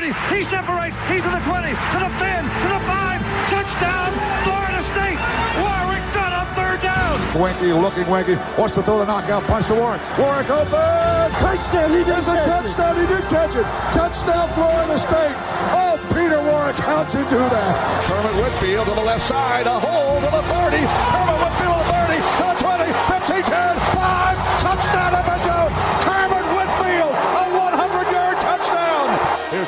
He 0.00 0.48
separates. 0.48 0.96
He's 1.12 1.20
to 1.20 1.28
the 1.28 1.44
20, 1.44 1.76
to 1.76 1.98
the 2.00 2.08
10, 2.08 2.40
to 2.40 2.68
the 2.72 2.80
5. 2.88 3.20
Touchdown, 3.52 4.10
Florida 4.48 4.80
State. 4.96 5.20
Warrick 5.60 6.04
got 6.16 6.32
up 6.32 6.48
third 6.56 6.80
down. 6.80 7.20
Weinke 7.36 7.68
looking 7.76 8.08
Weinke. 8.08 8.40
Wants 8.56 8.76
to 8.76 8.82
throw 8.82 8.98
the 8.98 9.04
knockout 9.04 9.44
punch 9.44 9.66
to 9.66 9.74
Warrick. 9.74 10.00
Warrick 10.16 10.48
open. 10.48 10.72
Touchdown. 11.36 11.92
He 11.92 12.00
does 12.08 12.24
a 12.24 12.36
touchdown. 12.48 12.96
He 12.96 13.06
did 13.12 13.24
catch 13.28 13.52
it. 13.52 13.68
Touchdown, 13.92 14.48
Florida 14.56 14.96
State. 15.04 15.36
Oh, 15.76 16.00
Peter 16.16 16.40
Warrick, 16.48 16.80
how'd 16.80 17.12
you 17.12 17.20
do 17.28 17.36
that? 17.36 17.72
Kermit 18.08 18.34
Whitfield 18.40 18.88
to 18.88 18.94
the 18.96 19.04
left 19.04 19.28
side. 19.28 19.66
A 19.68 19.76
hole 19.76 20.16
to 20.16 20.30
the 20.32 20.42
30. 20.48 20.80
Kermit 20.80 21.38
Whitfield 21.44 21.84
30 21.92 22.16
to 22.16 22.44
the 22.48 22.56
20, 22.56 22.88
15, 23.20 23.52
10, 23.52 23.76
5. 24.00 24.64
Touchdown, 24.64 25.12
Edmonton. 25.12 25.68
Kermit 26.08 26.46
Whitfield, 26.56 27.12
a 27.12 27.44
100-yard 27.52 28.40
touchdown. 28.40 29.06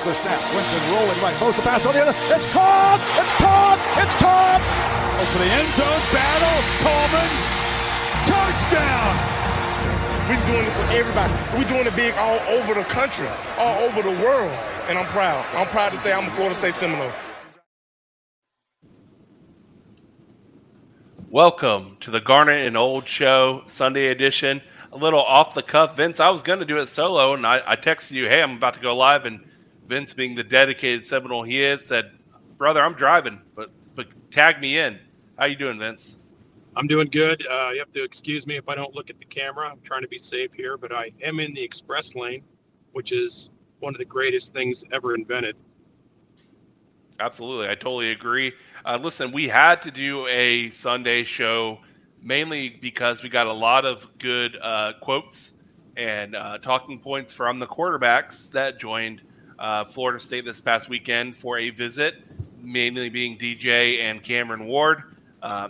Here's 0.02 0.16
the 0.16 0.22
snap. 0.22 0.54
Winston 0.54 0.90
rolling 0.90 1.20
right. 1.22 1.40
Most 1.40 1.56
the 1.58 1.62
pass 1.62 1.86
on 1.86 1.94
the 1.94 2.02
other. 2.02 2.14
It's 2.34 2.46
caught. 2.52 2.98
It's 3.22 3.34
caught. 3.38 3.78
It's 4.02 4.16
caught. 4.16 4.62
For 5.30 5.38
the 5.38 5.46
end 5.46 5.72
zone 5.78 6.02
battle, 6.10 6.58
Coleman, 6.82 7.30
touchdown. 8.26 9.14
We're 10.26 10.44
doing 10.50 10.66
it 10.66 10.72
for 10.72 10.90
everybody. 10.90 11.32
We're 11.56 11.68
doing 11.68 11.86
it 11.86 11.94
big 11.94 12.14
all 12.14 12.40
over 12.50 12.74
the 12.74 12.82
country, 12.82 13.28
all 13.58 13.80
over 13.82 14.02
the 14.02 14.20
world. 14.20 14.50
And 14.88 14.98
I'm 14.98 15.06
proud. 15.06 15.46
I'm 15.54 15.68
proud 15.68 15.92
to 15.92 15.98
say 15.98 16.12
I'm 16.12 16.26
a 16.26 16.30
Florida 16.32 16.56
State 16.56 16.74
Seminole. 16.74 17.12
Welcome 21.30 21.96
to 22.00 22.10
the 22.10 22.20
Garnet 22.20 22.66
and 22.66 22.76
Old 22.76 23.06
Show 23.06 23.62
Sunday 23.68 24.08
edition. 24.08 24.62
A 24.90 24.96
little 24.96 25.22
off 25.22 25.54
the 25.54 25.62
cuff, 25.62 25.96
Vince. 25.96 26.18
I 26.18 26.30
was 26.30 26.42
going 26.42 26.58
to 26.58 26.64
do 26.66 26.78
it 26.78 26.88
solo, 26.88 27.34
and 27.34 27.46
I, 27.46 27.62
I 27.64 27.76
texted 27.76 28.12
you, 28.12 28.28
"Hey, 28.28 28.42
I'm 28.42 28.56
about 28.56 28.74
to 28.74 28.80
go 28.80 28.96
live." 28.96 29.26
And 29.26 29.40
Vince, 29.92 30.14
being 30.14 30.34
the 30.34 30.42
dedicated 30.42 31.06
Seminole 31.06 31.42
he 31.42 31.62
is, 31.62 31.84
said, 31.84 32.12
"Brother, 32.56 32.82
I'm 32.82 32.94
driving, 32.94 33.42
but 33.54 33.70
but 33.94 34.06
tag 34.30 34.58
me 34.58 34.78
in." 34.78 34.98
How 35.36 35.44
you 35.44 35.54
doing, 35.54 35.78
Vince? 35.78 36.16
I'm 36.74 36.86
doing 36.86 37.08
good. 37.08 37.46
Uh, 37.46 37.72
you 37.74 37.78
have 37.78 37.90
to 37.92 38.02
excuse 38.02 38.46
me 38.46 38.56
if 38.56 38.70
I 38.70 38.74
don't 38.74 38.94
look 38.94 39.10
at 39.10 39.18
the 39.18 39.26
camera. 39.26 39.68
I'm 39.68 39.82
trying 39.84 40.00
to 40.00 40.08
be 40.08 40.18
safe 40.18 40.54
here, 40.54 40.78
but 40.78 40.94
I 40.94 41.12
am 41.22 41.40
in 41.40 41.52
the 41.52 41.62
express 41.62 42.14
lane, 42.14 42.42
which 42.92 43.12
is 43.12 43.50
one 43.80 43.94
of 43.94 43.98
the 43.98 44.06
greatest 44.06 44.54
things 44.54 44.82
ever 44.92 45.14
invented. 45.14 45.56
Absolutely, 47.20 47.68
I 47.68 47.74
totally 47.74 48.12
agree. 48.12 48.54
Uh, 48.86 48.98
listen, 48.98 49.30
we 49.30 49.46
had 49.46 49.82
to 49.82 49.90
do 49.90 50.26
a 50.28 50.70
Sunday 50.70 51.22
show 51.22 51.80
mainly 52.22 52.70
because 52.70 53.22
we 53.22 53.28
got 53.28 53.46
a 53.46 53.52
lot 53.52 53.84
of 53.84 54.08
good 54.16 54.56
uh, 54.62 54.94
quotes 55.02 55.52
and 55.98 56.34
uh, 56.34 56.56
talking 56.56 56.98
points 56.98 57.30
from 57.34 57.58
the 57.58 57.66
quarterbacks 57.66 58.50
that 58.52 58.80
joined 58.80 59.22
uh, 59.62 59.84
Florida 59.84 60.18
State 60.18 60.44
this 60.44 60.60
past 60.60 60.88
weekend 60.88 61.36
for 61.36 61.56
a 61.56 61.70
visit, 61.70 62.16
mainly 62.60 63.08
being 63.08 63.38
DJ 63.38 64.00
and 64.00 64.20
Cameron 64.20 64.66
Ward. 64.66 65.04
Uh, 65.40 65.68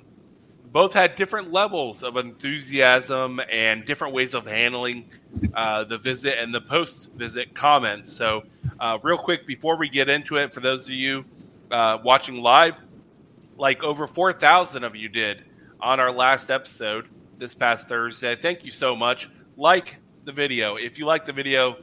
both 0.72 0.94
had 0.94 1.14
different 1.14 1.52
levels 1.52 2.02
of 2.02 2.16
enthusiasm 2.16 3.38
and 3.50 3.84
different 3.84 4.14
ways 4.14 4.32
of 4.32 4.46
handling 4.46 5.10
uh, 5.52 5.84
the 5.84 5.98
visit 5.98 6.38
and 6.38 6.54
the 6.54 6.60
post 6.62 7.12
visit 7.12 7.54
comments. 7.54 8.10
So, 8.10 8.44
uh, 8.80 8.98
real 9.02 9.18
quick 9.18 9.46
before 9.46 9.76
we 9.76 9.90
get 9.90 10.08
into 10.08 10.36
it, 10.36 10.54
for 10.54 10.60
those 10.60 10.86
of 10.86 10.94
you 10.94 11.26
uh, 11.70 11.98
watching 12.02 12.42
live, 12.42 12.80
like 13.58 13.84
over 13.84 14.06
4,000 14.06 14.82
of 14.82 14.96
you 14.96 15.10
did 15.10 15.44
on 15.80 16.00
our 16.00 16.10
last 16.10 16.50
episode 16.50 17.08
this 17.38 17.54
past 17.54 17.88
Thursday. 17.88 18.36
Thank 18.36 18.64
you 18.64 18.70
so 18.70 18.96
much. 18.96 19.28
Like 19.58 19.96
the 20.24 20.32
video. 20.32 20.76
If 20.76 20.98
you 20.98 21.04
like 21.04 21.26
the 21.26 21.32
video, 21.34 21.76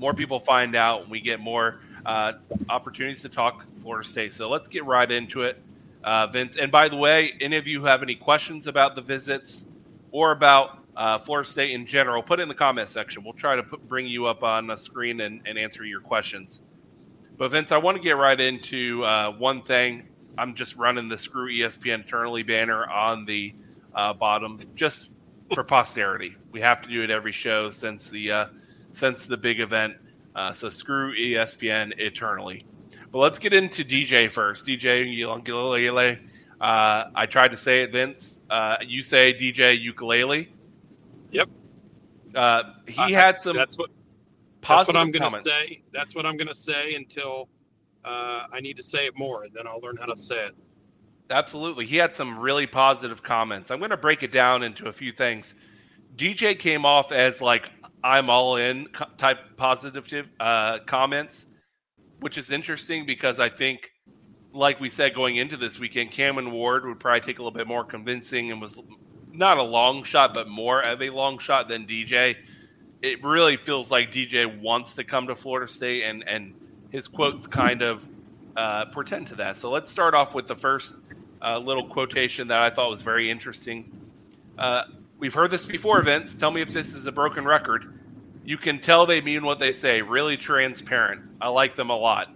more 0.00 0.14
people 0.14 0.40
find 0.40 0.74
out 0.74 1.02
and 1.02 1.10
we 1.10 1.20
get 1.20 1.38
more 1.38 1.80
uh, 2.04 2.32
opportunities 2.68 3.20
to 3.22 3.28
talk 3.28 3.64
Florida 3.82 4.06
State. 4.06 4.32
So, 4.32 4.48
let's 4.48 4.66
get 4.66 4.84
right 4.84 5.08
into 5.08 5.42
it 5.42 5.62
uh, 6.04 6.26
Vince. 6.26 6.56
And 6.56 6.70
by 6.72 6.88
the 6.88 6.96
way, 6.96 7.34
any 7.40 7.56
of 7.56 7.66
you 7.66 7.80
who 7.80 7.86
have 7.86 8.02
any 8.02 8.14
questions 8.14 8.66
about 8.66 8.94
the 8.94 9.02
visits 9.02 9.66
or 10.10 10.32
about 10.32 10.78
uh, 10.96 11.18
Florida 11.18 11.48
State 11.48 11.72
in 11.72 11.86
general, 11.86 12.22
put 12.22 12.40
it 12.40 12.42
in 12.42 12.48
the 12.48 12.54
comment 12.54 12.88
section. 12.88 13.22
We'll 13.22 13.32
try 13.32 13.56
to 13.56 13.62
put, 13.62 13.86
bring 13.86 14.06
you 14.06 14.26
up 14.26 14.42
on 14.42 14.66
the 14.66 14.76
screen 14.76 15.20
and, 15.20 15.40
and, 15.46 15.58
answer 15.58 15.84
your 15.84 16.00
questions. 16.00 16.62
But 17.36 17.52
Vince, 17.52 17.72
I 17.72 17.78
want 17.78 17.96
to 17.96 18.02
get 18.02 18.16
right 18.16 18.38
into 18.38 19.04
uh, 19.04 19.32
one 19.32 19.62
thing. 19.62 20.08
I'm 20.36 20.54
just 20.54 20.76
running 20.76 21.08
the 21.08 21.16
Screw 21.16 21.48
ESPN 21.50 22.02
internally 22.02 22.42
banner 22.42 22.88
on 22.88 23.24
the 23.24 23.54
uh, 23.94 24.12
bottom 24.12 24.60
just 24.74 25.10
for 25.54 25.64
posterity. 25.64 26.36
We 26.52 26.60
have 26.60 26.82
to 26.82 26.88
do 26.88 27.02
it 27.02 27.10
every 27.10 27.32
show 27.32 27.70
since 27.70 28.08
the 28.08 28.32
uh, 28.32 28.46
since 28.90 29.26
the 29.26 29.36
big 29.36 29.60
event. 29.60 29.96
Uh, 30.34 30.52
so 30.52 30.70
screw 30.70 31.14
ESPN 31.14 31.92
eternally. 31.98 32.64
But 33.10 33.18
let's 33.18 33.38
get 33.38 33.52
into 33.52 33.84
DJ 33.84 34.30
first. 34.30 34.66
DJ 34.66 35.12
ukulele. 35.12 36.18
Uh, 36.60 37.04
I 37.14 37.26
tried 37.26 37.50
to 37.50 37.56
say 37.56 37.82
it, 37.82 37.92
Vince. 37.92 38.40
Uh, 38.48 38.76
you 38.86 39.02
say 39.02 39.34
DJ 39.34 39.80
ukulele. 39.80 40.52
Yep. 41.32 41.48
Uh, 42.34 42.62
he 42.86 43.12
had 43.12 43.40
some. 43.40 43.56
That's 43.56 43.76
what. 43.76 43.90
That's 44.66 44.86
what 44.86 44.96
I'm 44.96 45.10
going 45.10 45.30
to 45.30 45.40
say. 45.40 45.82
That's 45.92 46.14
what 46.14 46.26
I'm 46.26 46.36
going 46.36 46.48
to 46.48 46.54
say 46.54 46.94
until 46.94 47.48
uh, 48.04 48.44
I 48.52 48.60
need 48.60 48.76
to 48.76 48.82
say 48.82 49.06
it 49.06 49.16
more, 49.16 49.44
and 49.44 49.54
then 49.54 49.66
I'll 49.66 49.80
learn 49.80 49.96
how 49.96 50.06
to 50.06 50.16
say 50.16 50.46
it. 50.46 50.54
Absolutely, 51.30 51.86
he 51.86 51.96
had 51.96 52.14
some 52.14 52.38
really 52.38 52.66
positive 52.66 53.22
comments. 53.22 53.70
I'm 53.70 53.78
going 53.78 53.90
to 53.90 53.96
break 53.96 54.22
it 54.22 54.32
down 54.32 54.62
into 54.62 54.88
a 54.88 54.92
few 54.92 55.12
things. 55.12 55.54
DJ 56.16 56.58
came 56.58 56.84
off 56.84 57.10
as 57.12 57.40
like 57.40 57.70
I'm 58.02 58.30
all 58.30 58.56
in 58.56 58.88
type 59.18 59.56
positive 59.56 60.28
uh, 60.38 60.78
comments 60.86 61.46
which 62.20 62.38
is 62.38 62.52
interesting 62.52 63.06
because 63.06 63.40
I 63.40 63.48
think, 63.48 63.92
like 64.52 64.80
we 64.80 64.88
said 64.88 65.14
going 65.14 65.36
into 65.36 65.56
this 65.56 65.78
weekend, 65.78 66.10
Cameron 66.10 66.52
Ward 66.52 66.84
would 66.84 67.00
probably 67.00 67.20
take 67.20 67.38
a 67.38 67.42
little 67.42 67.56
bit 67.56 67.66
more 67.66 67.84
convincing 67.84 68.50
and 68.50 68.60
was 68.60 68.80
not 69.32 69.58
a 69.58 69.62
long 69.62 70.04
shot, 70.04 70.34
but 70.34 70.48
more 70.48 70.82
of 70.82 71.02
a 71.02 71.10
long 71.10 71.38
shot 71.38 71.68
than 71.68 71.86
DJ. 71.86 72.36
It 73.02 73.24
really 73.24 73.56
feels 73.56 73.90
like 73.90 74.12
DJ 74.12 74.60
wants 74.60 74.94
to 74.96 75.04
come 75.04 75.26
to 75.28 75.36
Florida 75.36 75.66
State, 75.66 76.04
and 76.04 76.26
and 76.28 76.54
his 76.90 77.08
quotes 77.08 77.46
kind 77.46 77.82
of 77.82 78.06
uh, 78.56 78.86
portend 78.86 79.28
to 79.28 79.36
that. 79.36 79.56
So 79.56 79.70
let's 79.70 79.90
start 79.90 80.14
off 80.14 80.34
with 80.34 80.46
the 80.46 80.56
first 80.56 80.96
uh, 81.40 81.58
little 81.58 81.86
quotation 81.86 82.48
that 82.48 82.58
I 82.58 82.68
thought 82.68 82.90
was 82.90 83.02
very 83.02 83.30
interesting. 83.30 83.90
Uh, 84.58 84.84
we've 85.20 85.34
heard 85.34 85.52
this 85.52 85.64
before, 85.64 86.02
Vince. 86.02 86.34
Tell 86.34 86.50
me 86.50 86.60
if 86.60 86.72
this 86.72 86.94
is 86.94 87.06
a 87.06 87.12
broken 87.12 87.44
record 87.44 88.00
you 88.44 88.58
can 88.58 88.80
tell 88.80 89.06
they 89.06 89.20
mean 89.20 89.44
what 89.44 89.58
they 89.58 89.72
say. 89.72 90.02
Really 90.02 90.36
transparent. 90.36 91.22
I 91.40 91.48
like 91.48 91.76
them 91.76 91.90
a 91.90 91.96
lot. 91.96 92.34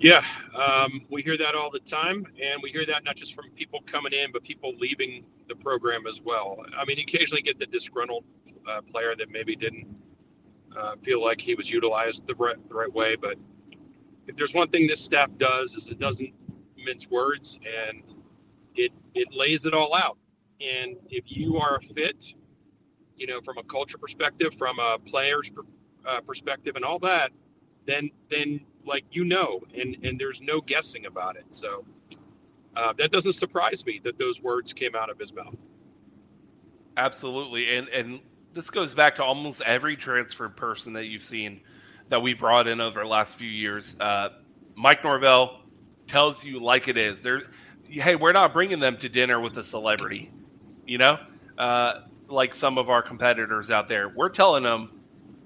Yeah, 0.00 0.24
um, 0.56 1.02
we 1.10 1.22
hear 1.22 1.36
that 1.36 1.54
all 1.54 1.70
the 1.70 1.78
time, 1.78 2.26
and 2.42 2.60
we 2.62 2.70
hear 2.70 2.86
that 2.86 3.04
not 3.04 3.14
just 3.16 3.34
from 3.34 3.50
people 3.50 3.80
coming 3.86 4.12
in, 4.12 4.32
but 4.32 4.42
people 4.42 4.74
leaving 4.78 5.24
the 5.46 5.54
program 5.54 6.06
as 6.08 6.22
well. 6.22 6.56
I 6.76 6.84
mean, 6.86 6.96
you 6.96 7.04
occasionally 7.04 7.42
get 7.42 7.58
the 7.58 7.66
disgruntled 7.66 8.24
uh, 8.68 8.80
player 8.82 9.14
that 9.14 9.30
maybe 9.30 9.54
didn't 9.54 9.86
uh, 10.76 10.96
feel 11.04 11.22
like 11.22 11.40
he 11.40 11.54
was 11.54 11.70
utilized 11.70 12.26
the 12.26 12.34
right, 12.36 12.56
the 12.68 12.74
right 12.74 12.92
way. 12.92 13.14
But 13.14 13.36
if 14.26 14.36
there's 14.36 14.54
one 14.54 14.70
thing 14.70 14.86
this 14.86 15.00
staff 15.00 15.30
does, 15.36 15.74
is 15.74 15.88
it 15.88 15.98
doesn't 15.98 16.32
mince 16.82 17.08
words, 17.10 17.60
and 17.88 18.02
it 18.74 18.90
it 19.14 19.28
lays 19.32 19.66
it 19.66 19.74
all 19.74 19.94
out. 19.94 20.16
And 20.60 20.96
if 21.08 21.24
you 21.26 21.56
are 21.56 21.76
a 21.76 21.80
fit 21.80 22.34
you 23.20 23.26
know, 23.26 23.40
from 23.42 23.58
a 23.58 23.62
culture 23.62 23.98
perspective, 23.98 24.54
from 24.56 24.78
a 24.80 24.98
player's 24.98 25.52
uh, 26.08 26.22
perspective, 26.22 26.74
and 26.74 26.84
all 26.84 26.98
that, 26.98 27.30
then 27.86 28.10
then 28.30 28.60
like 28.84 29.04
you 29.12 29.24
know, 29.24 29.60
and 29.78 29.96
and 30.02 30.18
there's 30.18 30.40
no 30.40 30.60
guessing 30.60 31.04
about 31.04 31.36
it. 31.36 31.44
So 31.50 31.84
uh, 32.76 32.94
that 32.94 33.12
doesn't 33.12 33.34
surprise 33.34 33.84
me 33.84 34.00
that 34.04 34.18
those 34.18 34.40
words 34.40 34.72
came 34.72 34.96
out 34.96 35.10
of 35.10 35.18
his 35.18 35.34
mouth. 35.34 35.54
Absolutely, 36.96 37.76
and 37.76 37.88
and 37.90 38.20
this 38.52 38.70
goes 38.70 38.94
back 38.94 39.16
to 39.16 39.22
almost 39.22 39.60
every 39.66 39.96
transfer 39.96 40.48
person 40.48 40.94
that 40.94 41.04
you've 41.04 41.22
seen 41.22 41.60
that 42.08 42.22
we 42.22 42.32
brought 42.32 42.66
in 42.66 42.80
over 42.80 43.00
the 43.00 43.06
last 43.06 43.36
few 43.36 43.50
years. 43.50 43.96
Uh, 44.00 44.30
Mike 44.74 45.04
Norvell 45.04 45.60
tells 46.06 46.42
you 46.42 46.58
like 46.58 46.88
it 46.88 46.96
is. 46.96 47.20
There, 47.20 47.42
hey, 47.86 48.16
we're 48.16 48.32
not 48.32 48.54
bringing 48.54 48.80
them 48.80 48.96
to 48.96 49.10
dinner 49.10 49.38
with 49.38 49.58
a 49.58 49.62
celebrity. 49.62 50.32
You 50.90 50.98
know, 50.98 51.20
uh, 51.56 52.00
like 52.26 52.52
some 52.52 52.76
of 52.76 52.90
our 52.90 53.00
competitors 53.00 53.70
out 53.70 53.86
there. 53.86 54.08
We're 54.08 54.28
telling 54.28 54.64
them 54.64 54.90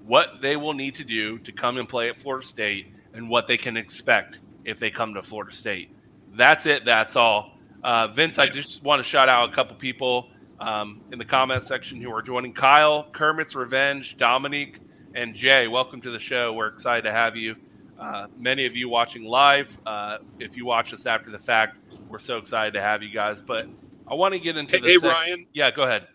what 0.03 0.41
they 0.41 0.55
will 0.55 0.73
need 0.73 0.95
to 0.95 1.03
do 1.03 1.37
to 1.37 1.51
come 1.51 1.77
and 1.77 1.87
play 1.87 2.09
at 2.09 2.19
Florida 2.19 2.43
State 2.43 2.91
and 3.13 3.29
what 3.29 3.45
they 3.45 3.55
can 3.55 3.77
expect 3.77 4.39
if 4.63 4.79
they 4.79 4.89
come 4.89 5.13
to 5.13 5.21
Florida 5.21 5.51
State. 5.51 5.91
That's 6.33 6.65
it. 6.65 6.83
That's 6.83 7.15
all. 7.15 7.59
Uh, 7.83 8.07
Vince, 8.07 8.39
I 8.39 8.47
just 8.47 8.81
want 8.81 9.01
to 9.01 9.03
shout 9.03 9.29
out 9.29 9.51
a 9.51 9.53
couple 9.53 9.75
people 9.75 10.31
um, 10.59 11.01
in 11.11 11.19
the 11.19 11.25
comment 11.25 11.63
section 11.63 12.01
who 12.01 12.11
are 12.11 12.23
joining 12.23 12.51
Kyle, 12.51 13.03
Kermit's 13.11 13.53
Revenge, 13.55 14.17
Dominique, 14.17 14.79
and 15.13 15.35
Jay. 15.35 15.67
Welcome 15.67 16.01
to 16.01 16.09
the 16.09 16.19
show. 16.19 16.53
We're 16.53 16.69
excited 16.69 17.03
to 17.03 17.11
have 17.11 17.35
you. 17.35 17.55
Uh, 17.99 18.25
many 18.35 18.65
of 18.65 18.75
you 18.75 18.89
watching 18.89 19.23
live. 19.23 19.77
Uh, 19.85 20.17
if 20.39 20.57
you 20.57 20.65
watch 20.65 20.91
us 20.91 21.05
after 21.05 21.29
the 21.29 21.37
fact, 21.37 21.77
we're 22.09 22.17
so 22.17 22.39
excited 22.39 22.73
to 22.73 22.81
have 22.81 23.03
you 23.03 23.11
guys. 23.11 23.43
But 23.43 23.67
I 24.07 24.13
want 24.13 24.33
to 24.33 24.39
get 24.39 24.57
into 24.57 24.75
hey, 24.77 24.81
the. 24.81 24.87
Hey, 24.87 24.97
sec- 24.97 25.11
Ryan. 25.11 25.47
Yeah, 25.53 25.71
go 25.71 25.83
ahead. 25.83 26.07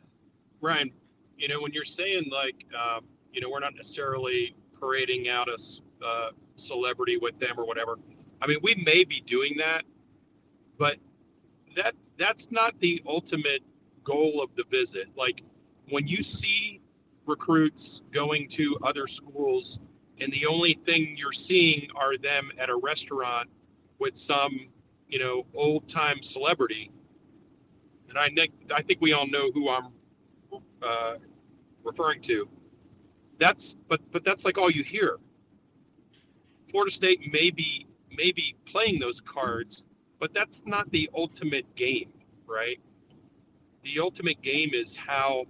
Ryan, 0.60 0.90
you 1.37 1.48
know, 1.48 1.60
when 1.60 1.72
you're 1.72 1.84
saying 1.84 2.31
like, 2.31 2.66
uh, 2.78 3.00
you 3.32 3.40
know, 3.40 3.48
we're 3.50 3.60
not 3.60 3.75
necessarily 3.75 4.54
parading 4.78 5.28
out 5.28 5.48
a 5.48 5.58
uh, 6.04 6.31
celebrity 6.56 7.16
with 7.16 7.38
them 7.38 7.58
or 7.58 7.66
whatever. 7.66 7.98
I 8.42 8.46
mean, 8.46 8.58
we 8.62 8.75
may 8.75 9.04
be 9.04 9.20
doing 9.20 9.56
that, 9.58 9.84
but 10.78 10.96
that 11.76 11.94
that's 12.19 12.50
not 12.50 12.78
the 12.81 13.02
ultimate 13.06 13.62
goal 14.04 14.42
of 14.42 14.50
the 14.56 14.64
visit. 14.70 15.08
Like 15.16 15.42
when 15.88 16.06
you 16.06 16.22
see 16.22 16.81
recruits 17.26 18.02
going 18.12 18.48
to 18.48 18.76
other 18.82 19.06
schools 19.06 19.81
and 20.20 20.32
the 20.32 20.46
only 20.46 20.75
thing 20.75 21.16
you're 21.16 21.32
seeing 21.32 21.88
are 21.94 22.16
them 22.16 22.50
at 22.58 22.69
a 22.69 22.76
restaurant 22.76 23.48
with 23.98 24.16
some, 24.16 24.69
you 25.08 25.19
know, 25.19 25.46
old 25.54 25.88
time 25.88 26.22
celebrity. 26.22 26.90
And 28.11 28.19
I 28.19 28.49
I 28.75 28.83
think 28.83 29.01
we 29.01 29.12
all 29.12 29.27
know 29.27 29.51
who 29.53 29.71
I'm 29.71 29.89
uh, 30.83 31.15
referring 31.85 32.21
to. 32.23 32.49
That's 33.39 33.77
but 33.89 34.01
but 34.12 34.25
that's 34.25 34.45
like 34.45 34.59
all 34.59 34.71
you 34.71 34.83
hear. 34.83 35.19
Florida 36.71 36.93
State 36.93 37.33
may 37.33 37.51
be 37.51 37.87
may 38.11 38.33
be 38.33 38.55
playing 38.67 38.99
those 38.99 39.21
cards, 39.21 39.85
but 40.19 40.35
that's 40.35 40.65
not 40.67 40.91
the 40.91 41.09
ultimate 41.15 41.75
game, 41.77 42.12
right? 42.47 42.79
The 43.83 44.01
ultimate 44.01 44.43
game 44.43 44.71
is 44.73 44.95
how 44.95 45.47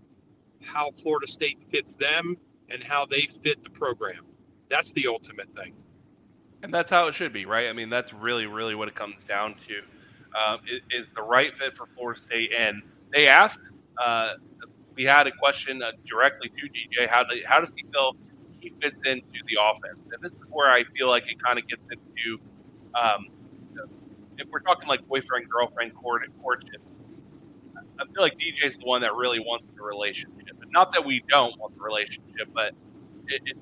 how 0.63 0.91
Florida 1.03 1.27
State 1.27 1.59
fits 1.71 1.97
them 1.97 2.37
and 2.69 2.83
how 2.83 3.07
they 3.07 3.29
fit 3.43 3.65
the 3.65 3.71
program. 3.71 4.27
That's 4.69 4.93
the 4.93 5.09
ultimate 5.09 5.49
thing. 5.57 5.75
And 6.63 6.73
that's 6.73 6.91
how 6.91 7.09
it 7.09 7.15
should 7.15 7.33
be, 7.33 7.47
right? 7.47 7.69
I 7.69 7.73
mean, 7.73 7.89
that's 7.89 8.13
really, 8.13 8.47
really 8.47 8.75
what 8.75 8.87
it 8.87 8.95
comes 8.95 9.25
down 9.25 9.55
to. 9.67 9.83
Um, 10.35 10.61
is, 10.91 11.09
the 11.11 11.23
right 11.23 11.57
fit 11.57 11.77
for 11.77 11.87
Florida 11.87 12.21
State? 12.21 12.53
And 12.57 12.83
they 13.13 13.27
asked, 13.27 13.61
uh, 14.03 14.35
we 14.95 15.05
had 15.05 15.27
a 15.27 15.33
question 15.33 15.83
uh, 15.83 15.93
directly 16.07 16.51
to 16.51 16.67
DJ. 16.69 17.09
How, 17.09 17.25
do, 17.25 17.41
how 17.45 17.61
does 17.61 17.73
he 17.77 17.85
feel 17.93 18.15
he 18.61 18.73
fits 18.81 19.01
into 19.07 19.41
the 19.47 19.59
offense? 19.61 19.99
And 20.13 20.23
this 20.23 20.33
is 20.33 20.39
where 20.51 20.71
I 20.71 20.85
feel 20.97 21.09
like 21.09 21.29
it 21.29 21.43
kind 21.43 21.59
of 21.59 21.67
gets 21.67 21.83
into 21.91 22.41
um, 22.95 23.27
if 24.39 24.49
we're 24.51 24.61
talking 24.61 24.89
like 24.89 25.07
boyfriend 25.07 25.49
girlfriend 25.49 25.95
court 25.95 26.23
courtship. 26.43 26.81
I 27.77 28.05
feel 28.05 28.23
like 28.23 28.39
DJ 28.39 28.65
is 28.65 28.79
the 28.79 28.87
one 28.87 29.03
that 29.03 29.15
really 29.15 29.41
wants 29.41 29.67
the 29.77 29.83
relationship. 29.83 30.57
Not 30.71 30.93
that 30.93 31.05
we 31.05 31.23
don't 31.29 31.59
want 31.59 31.77
the 31.77 31.83
relationship, 31.83 32.49
but 32.55 32.73
it, 33.27 33.43
it's 33.45 33.61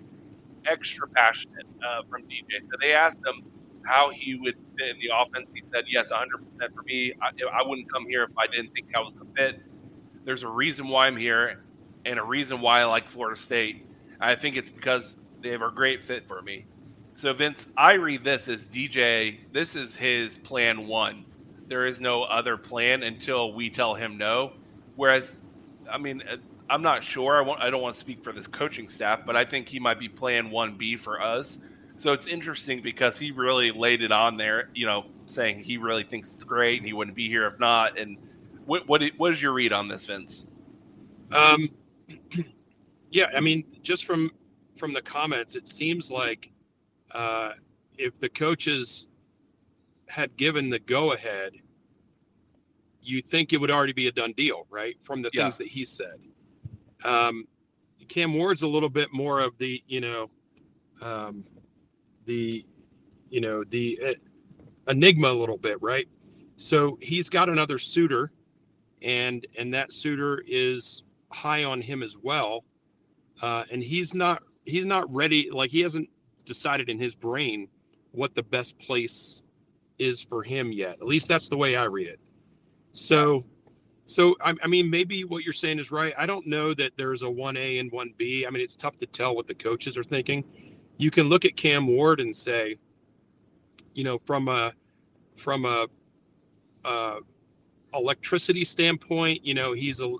extra 0.67 1.09
passionate 1.09 1.67
uh, 1.85 2.03
from 2.09 2.23
DJ. 2.23 2.61
So 2.71 2.76
they 2.81 2.93
asked 2.93 3.19
him 3.19 3.43
how 3.84 4.10
he 4.10 4.34
would 4.34 4.56
fit 4.78 4.88
in 4.88 4.98
the 4.98 5.10
offense. 5.14 5.48
He 5.54 5.62
said, 5.72 5.84
"Yes, 5.88 6.10
100 6.10 6.38
percent 6.38 6.75
for 6.75 6.82
me. 6.82 7.12
I, 7.22 7.30
I, 7.52 7.66
wouldn't 7.66 7.90
come 7.92 8.06
here 8.06 8.25
if 8.25 8.30
I 8.36 8.46
didn't 8.46 8.72
think 8.72 8.88
I 8.94 9.00
was 9.00 9.14
a 9.20 9.25
fit. 9.36 9.60
There's 10.25 10.42
a 10.42 10.48
reason 10.48 10.88
why 10.88 11.06
I'm 11.06 11.16
here, 11.16 11.64
and 12.04 12.19
a 12.19 12.25
reason 12.25 12.60
why 12.60 12.80
I 12.80 12.84
like 12.84 13.08
Florida 13.08 13.40
State. 13.40 13.86
I 14.20 14.34
think 14.34 14.56
it's 14.56 14.70
because 14.70 15.16
they 15.40 15.50
have 15.50 15.62
a 15.62 15.70
great 15.70 16.02
fit 16.02 16.26
for 16.26 16.42
me. 16.42 16.66
So 17.14 17.32
Vince, 17.32 17.66
I 17.76 17.94
read 17.94 18.25
this 18.25 18.48
as 18.48 18.69
DJ. 18.69 19.38
This 19.52 19.75
is 19.75 19.96
his 19.96 20.38
plan 20.38 20.86
one. 20.86 21.25
There 21.66 21.86
is 21.86 22.00
no 22.00 22.22
other 22.22 22.56
plan 22.56 23.02
until 23.02 23.52
we 23.52 23.70
tell 23.70 23.94
him 23.94 24.16
no. 24.16 24.52
Whereas, 24.96 25.38
I 25.90 25.98
mean, 25.98 26.22
uh, 26.28 26.36
I'm 26.70 26.82
not 26.82 27.04
sure. 27.04 27.42
I, 27.42 27.66
I 27.66 27.70
don't 27.70 27.82
want 27.82 27.94
to 27.94 28.00
speak 28.00 28.22
for 28.22 28.32
this 28.32 28.46
coaching 28.46 28.88
staff, 28.88 29.26
but 29.26 29.36
I 29.36 29.44
think 29.44 29.69
he 29.69 29.78
might 29.78 29.98
be 29.98 30.08
plan 30.08 30.50
one 30.50 30.76
B 30.76 30.96
for 30.96 31.20
us. 31.20 31.58
So 31.99 32.12
it's 32.12 32.29
interesting 32.29 32.81
because 32.81 33.19
he 33.19 33.33
really 33.33 33.73
laid 33.73 34.03
it 34.03 34.12
on 34.12 34.37
there, 34.37 34.71
you 34.73 34.87
know, 34.87 35.06
saying 35.27 35.65
he 35.65 35.79
really 35.79 36.05
thinks 36.05 36.33
it's 36.33 36.45
great 36.45 36.79
and 36.79 36.87
he 36.87 36.93
wouldn't 36.93 37.17
be 37.17 37.29
here 37.29 37.45
if 37.49 37.59
not. 37.59 37.99
And 37.99 38.17
what 38.67 38.87
what, 38.87 39.03
what 39.17 39.33
is 39.33 39.43
your 39.43 39.53
read 39.53 39.73
on 39.73 39.89
this, 39.89 40.05
Vince? 40.05 40.47
Um, 41.33 41.69
yeah, 43.11 43.31
I 43.37 43.41
mean, 43.41 43.65
just 43.83 44.05
from 44.05 44.31
from 44.77 44.93
the 44.93 45.03
comments, 45.03 45.56
it 45.56 45.67
seems 45.67 46.09
like 46.09 46.53
uh, 47.11 47.55
if 47.99 48.17
the 48.21 48.29
coaches 48.29 49.09
had 50.06 50.37
given 50.37 50.71
the 50.71 50.79
go 50.79 51.15
ahead, 51.15 51.55
you 53.03 53.21
think 53.21 53.53
it 53.53 53.56
would 53.56 53.73
already 53.73 53.93
be 53.93 54.06
a 54.06 54.12
done 54.12 54.35
deal, 54.37 54.69
right? 54.71 54.97
From 55.03 55.21
the 55.21 55.31
yeah. 55.33 55.43
things 55.43 55.56
that 55.56 55.67
he 55.67 55.85
said. 55.85 56.21
Um, 57.03 57.49
Cam 58.06 58.35
Ward's 58.35 58.62
a 58.62 58.69
little 58.69 58.89
bit 58.89 59.12
more 59.12 59.41
of 59.41 59.59
the, 59.59 59.83
you 59.89 60.00
know, 60.00 60.31
um, 61.03 61.45
the, 62.28 62.64
you 63.30 63.40
know, 63.40 63.64
the 63.64 63.98
uh, 64.06 64.90
enigma 64.90 65.28
a 65.28 65.34
little 65.34 65.58
bit, 65.58 65.82
right? 65.82 66.06
So 66.56 66.98
he's 67.00 67.28
got 67.28 67.48
another 67.48 67.78
suitor, 67.78 68.30
and 69.02 69.46
and 69.58 69.75
that 69.75 69.92
suitor 69.92 70.44
is 70.46 71.02
high 71.30 71.64
on 71.64 71.80
him 71.80 72.02
as 72.02 72.16
well, 72.22 72.64
uh, 73.42 73.64
and 73.72 73.82
he's 73.82 74.14
not 74.14 74.42
he's 74.64 74.86
not 74.86 75.12
ready. 75.12 75.50
Like 75.50 75.70
he 75.70 75.80
hasn't 75.80 76.08
decided 76.44 76.88
in 76.88 76.98
his 76.98 77.14
brain 77.14 77.69
what 78.12 78.34
the 78.34 78.42
best 78.42 78.78
place 78.78 79.42
is 79.98 80.20
for 80.20 80.42
him 80.42 80.72
yet. 80.72 80.92
At 81.00 81.06
least 81.06 81.28
that's 81.28 81.48
the 81.48 81.56
way 81.56 81.76
I 81.76 81.84
read 81.84 82.08
it. 82.08 82.20
So 82.92 83.44
so, 84.08 84.36
I, 84.40 84.54
I, 84.64 84.66
mean, 84.66 84.88
maybe 84.88 85.25
what 85.25 85.44
you're 85.44 85.52
saying 85.52 85.78
is 85.78 85.90
right. 85.90 86.14
I 86.16 86.25
don't 86.25 86.46
know 86.46 86.72
that 86.72 86.92
there's 86.96 87.20
a 87.20 87.26
1A 87.26 87.78
and 87.78 87.92
1B. 87.92 88.46
I 88.46 88.50
mean, 88.50 88.62
it's 88.62 88.75
tough 88.75 88.96
to 88.98 89.06
tell 89.06 89.36
what 89.36 89.46
the 89.46 89.54
coaches 89.54 89.98
are 89.98 90.02
thinking. 90.02 90.44
You 90.99 91.11
can 91.11 91.29
look 91.29 91.45
at 91.45 91.56
Cam 91.56 91.87
Ward 91.87 92.21
and 92.21 92.35
say, 92.35 92.77
you 93.95 94.05
know, 94.05 94.19
from 94.19 94.49
a 94.49 94.73
from 95.37 95.65
a, 95.65 95.87
a 96.85 97.19
electricity 97.95 98.65
standpoint, 98.65 99.45
you 99.47 99.55
know, 99.55 99.73
he's 99.73 100.00
a 100.00 100.12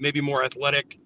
maybe 0.00 0.20
more 0.20 0.44
athletic, 0.44 0.98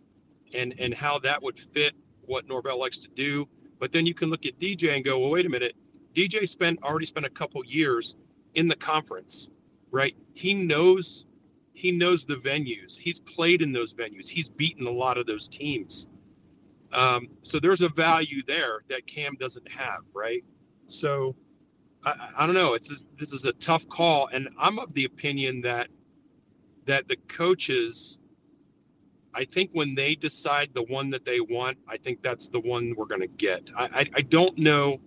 and 0.54 0.74
and 0.78 0.94
how 0.94 1.18
that 1.20 1.42
would 1.42 1.58
fit 1.58 1.94
what 2.26 2.46
Norvell 2.46 2.78
likes 2.78 2.98
to 3.00 3.08
do. 3.08 3.48
But 3.80 3.92
then 3.92 4.06
you 4.06 4.14
can 4.14 4.28
look 4.28 4.44
at 4.44 4.58
DJ 4.58 4.94
and 4.94 5.04
go, 5.04 5.18
well, 5.18 5.30
wait 5.30 5.46
a 5.46 5.48
minute. 5.48 5.74
DJ 6.14 6.48
spent 6.48 6.82
already 6.82 7.06
spent 7.06 7.24
a 7.24 7.30
couple 7.30 7.64
years 7.64 8.14
in 8.54 8.68
the 8.68 8.76
conference, 8.76 9.48
right? 9.90 10.14
He 10.34 10.52
knows 10.52 11.24
he 11.72 11.92
knows 11.92 12.24
the 12.24 12.34
venues. 12.34 12.98
He's 12.98 13.20
played 13.20 13.62
in 13.62 13.72
those 13.72 13.94
venues. 13.94 14.28
He's 14.28 14.48
beaten 14.48 14.86
a 14.86 14.90
lot 14.90 15.16
of 15.16 15.26
those 15.26 15.48
teams. 15.48 16.08
Um, 16.92 17.28
so 17.42 17.60
there's 17.60 17.82
a 17.82 17.88
value 17.88 18.42
there 18.46 18.82
that 18.88 19.06
Cam 19.06 19.34
doesn't 19.38 19.68
have, 19.70 20.00
right? 20.14 20.44
So 20.86 21.34
I, 22.04 22.14
I 22.38 22.46
don't 22.46 22.54
know. 22.54 22.74
It's 22.74 23.06
this 23.18 23.32
is 23.32 23.44
a 23.44 23.52
tough 23.54 23.88
call, 23.88 24.28
and 24.32 24.48
I'm 24.58 24.78
of 24.78 24.92
the 24.94 25.04
opinion 25.04 25.60
that 25.62 25.88
that 26.86 27.08
the 27.08 27.16
coaches, 27.28 28.18
I 29.34 29.44
think 29.44 29.70
when 29.72 29.94
they 29.94 30.14
decide 30.14 30.70
the 30.74 30.84
one 30.84 31.10
that 31.10 31.24
they 31.24 31.40
want, 31.40 31.76
I 31.88 31.98
think 31.98 32.22
that's 32.22 32.48
the 32.48 32.60
one 32.60 32.94
we're 32.96 33.06
going 33.06 33.20
to 33.20 33.26
get. 33.26 33.70
I, 33.76 33.84
I 33.84 34.06
I 34.16 34.20
don't 34.22 34.56
know. 34.56 35.00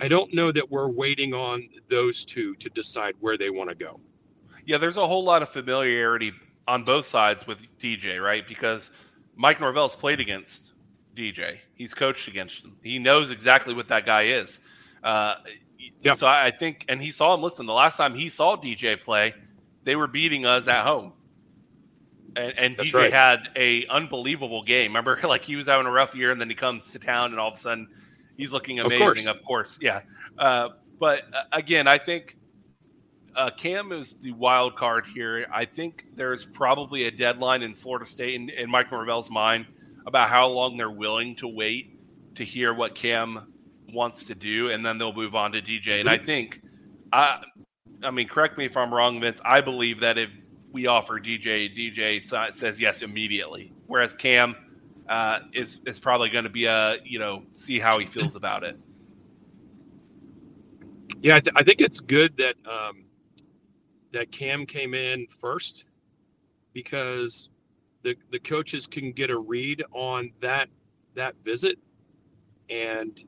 I 0.00 0.08
don't 0.08 0.32
know 0.32 0.50
that 0.52 0.70
we're 0.70 0.88
waiting 0.88 1.34
on 1.34 1.68
those 1.88 2.24
two 2.24 2.54
to 2.56 2.70
decide 2.70 3.14
where 3.20 3.36
they 3.36 3.50
want 3.50 3.68
to 3.68 3.74
go 3.74 4.00
yeah, 4.70 4.78
there's 4.78 4.96
a 4.96 5.06
whole 5.06 5.24
lot 5.24 5.42
of 5.42 5.48
familiarity 5.48 6.32
on 6.68 6.84
both 6.84 7.06
sides 7.06 7.46
with 7.46 7.58
DJ, 7.78 8.22
right? 8.22 8.46
Because 8.46 8.90
Mike 9.36 9.60
Norvell's 9.60 9.96
played 9.96 10.20
against 10.20 10.69
DJ. 11.14 11.58
He's 11.74 11.94
coached 11.94 12.28
against 12.28 12.64
him. 12.64 12.76
He 12.82 12.98
knows 12.98 13.30
exactly 13.30 13.74
what 13.74 13.88
that 13.88 14.06
guy 14.06 14.22
is. 14.22 14.60
Uh, 15.02 15.34
yep. 16.02 16.16
So 16.16 16.26
I 16.26 16.50
think, 16.50 16.84
and 16.88 17.02
he 17.02 17.10
saw 17.10 17.34
him. 17.34 17.42
Listen, 17.42 17.66
the 17.66 17.72
last 17.72 17.96
time 17.96 18.14
he 18.14 18.28
saw 18.28 18.56
DJ 18.56 19.00
play, 19.00 19.34
they 19.84 19.96
were 19.96 20.06
beating 20.06 20.46
us 20.46 20.68
at 20.68 20.84
home, 20.84 21.12
and, 22.36 22.58
and 22.58 22.76
DJ 22.76 22.94
right. 22.94 23.12
had 23.12 23.48
a 23.56 23.86
unbelievable 23.88 24.62
game. 24.62 24.90
Remember, 24.90 25.18
like 25.24 25.42
he 25.42 25.56
was 25.56 25.66
having 25.66 25.86
a 25.86 25.90
rough 25.90 26.14
year, 26.14 26.30
and 26.30 26.40
then 26.40 26.48
he 26.48 26.54
comes 26.54 26.90
to 26.90 26.98
town, 26.98 27.30
and 27.30 27.40
all 27.40 27.48
of 27.48 27.54
a 27.54 27.60
sudden, 27.60 27.88
he's 28.36 28.52
looking 28.52 28.80
amazing. 28.80 29.26
Of 29.26 29.42
course, 29.42 29.76
of 29.76 29.78
course. 29.78 29.78
yeah. 29.80 30.00
Uh, 30.38 30.68
but 30.98 31.22
uh, 31.34 31.44
again, 31.52 31.88
I 31.88 31.98
think 31.98 32.36
uh, 33.34 33.50
Cam 33.50 33.92
is 33.92 34.14
the 34.14 34.32
wild 34.32 34.76
card 34.76 35.06
here. 35.06 35.46
I 35.52 35.64
think 35.64 36.06
there's 36.14 36.44
probably 36.44 37.04
a 37.06 37.10
deadline 37.10 37.62
in 37.62 37.74
Florida 37.74 38.06
State 38.06 38.34
in, 38.34 38.50
in 38.50 38.70
Mike 38.70 38.92
Norvell's 38.92 39.30
mind 39.30 39.66
about 40.06 40.28
how 40.28 40.48
long 40.48 40.76
they're 40.76 40.90
willing 40.90 41.34
to 41.36 41.48
wait 41.48 41.98
to 42.34 42.44
hear 42.44 42.72
what 42.74 42.94
Cam 42.94 43.52
wants 43.92 44.24
to 44.24 44.34
do, 44.34 44.70
and 44.70 44.84
then 44.84 44.98
they'll 44.98 45.12
move 45.12 45.34
on 45.34 45.52
to 45.52 45.60
DJ. 45.60 46.00
And 46.00 46.08
I 46.08 46.16
think, 46.16 46.60
I, 47.12 47.42
I 48.02 48.10
mean, 48.10 48.28
correct 48.28 48.56
me 48.56 48.64
if 48.64 48.76
I'm 48.76 48.92
wrong, 48.92 49.20
Vince. 49.20 49.40
I 49.44 49.60
believe 49.60 50.00
that 50.00 50.18
if 50.18 50.30
we 50.72 50.86
offer 50.86 51.18
DJ, 51.18 51.74
DJ 51.76 52.52
says 52.52 52.80
yes 52.80 53.02
immediately, 53.02 53.72
whereas 53.86 54.12
Cam 54.14 54.54
uh, 55.08 55.40
is 55.52 55.80
is 55.86 55.98
probably 55.98 56.28
going 56.30 56.44
to 56.44 56.50
be 56.50 56.66
a 56.66 56.96
you 57.04 57.18
know 57.18 57.42
see 57.52 57.78
how 57.78 57.98
he 57.98 58.06
feels 58.06 58.36
about 58.36 58.62
it. 58.62 58.78
Yeah, 61.22 61.36
I, 61.36 61.40
th- 61.40 61.54
I 61.56 61.62
think 61.62 61.80
it's 61.80 62.00
good 62.00 62.36
that 62.38 62.54
um, 62.64 63.04
that 64.12 64.30
Cam 64.32 64.64
came 64.64 64.94
in 64.94 65.26
first 65.38 65.84
because 66.72 67.50
the 68.02 68.16
the 68.30 68.38
coaches 68.38 68.86
can 68.86 69.12
get 69.12 69.30
a 69.30 69.38
read 69.38 69.82
on 69.92 70.32
that 70.40 70.68
that 71.14 71.34
visit 71.44 71.78
and 72.68 73.24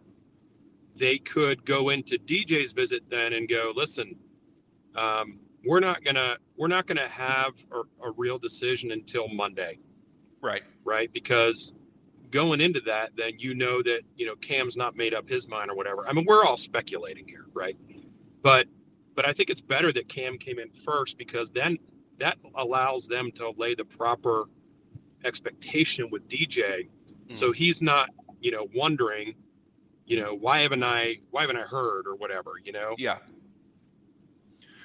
they 0.97 1.19
could 1.19 1.65
go 1.65 1.89
into 1.89 2.19
DJ's 2.19 2.73
visit 2.73 3.03
then 3.11 3.33
and 3.33 3.49
go, 3.49 3.73
listen, 3.75 4.15
um, 4.95 5.41
we're 5.65 5.81
not 5.81 6.05
gonna 6.05 6.37
we're 6.57 6.69
not 6.69 6.87
gonna 6.87 7.09
have 7.09 7.53
a, 7.73 8.07
a 8.07 8.11
real 8.13 8.39
decision 8.39 8.93
until 8.93 9.29
Monday, 9.29 9.79
right? 10.41 10.63
Right, 10.85 11.13
because 11.13 11.73
going 12.31 12.61
into 12.61 12.81
that, 12.81 13.11
then 13.17 13.39
you 13.39 13.55
know 13.55 13.83
that 13.83 14.03
you 14.17 14.27
know 14.27 14.37
Cam's 14.37 14.77
not 14.77 14.97
made 14.97 15.15
up 15.15 15.29
his 15.29 15.49
mind 15.49 15.71
or 15.71 15.77
whatever. 15.77 16.07
I 16.07 16.13
mean, 16.13 16.25
we're 16.27 16.45
all 16.45 16.57
speculating 16.57 17.27
here, 17.27 17.47
right? 17.55 17.77
But 18.43 18.67
but 19.15 19.27
I 19.27 19.33
think 19.33 19.51
it's 19.51 19.61
better 19.61 19.93
that 19.93 20.09
Cam 20.09 20.37
came 20.37 20.59
in 20.59 20.71
first 20.85 21.17
because 21.17 21.51
then 21.51 21.79
that 22.19 22.39
allows 22.57 23.07
them 23.07 23.31
to 23.33 23.53
lay 23.57 23.75
the 23.75 23.85
proper 23.85 24.47
expectation 25.25 26.09
with 26.11 26.29
DJ, 26.29 26.89
mm. 27.29 27.35
so 27.35 27.53
he's 27.53 27.83
not 27.83 28.11
you 28.41 28.51
know 28.51 28.69
wondering, 28.75 29.35
you 30.07 30.21
know, 30.21 30.35
why 30.35 30.61
haven't 30.61 30.85
I 30.85 31.17
why 31.31 31.43
haven't 31.43 31.57
I 31.57 31.63
heard 31.63 32.07
or 32.07 32.17
whatever, 32.17 32.53
you 32.63 32.73
know? 32.73 32.95
Yeah. 32.99 33.19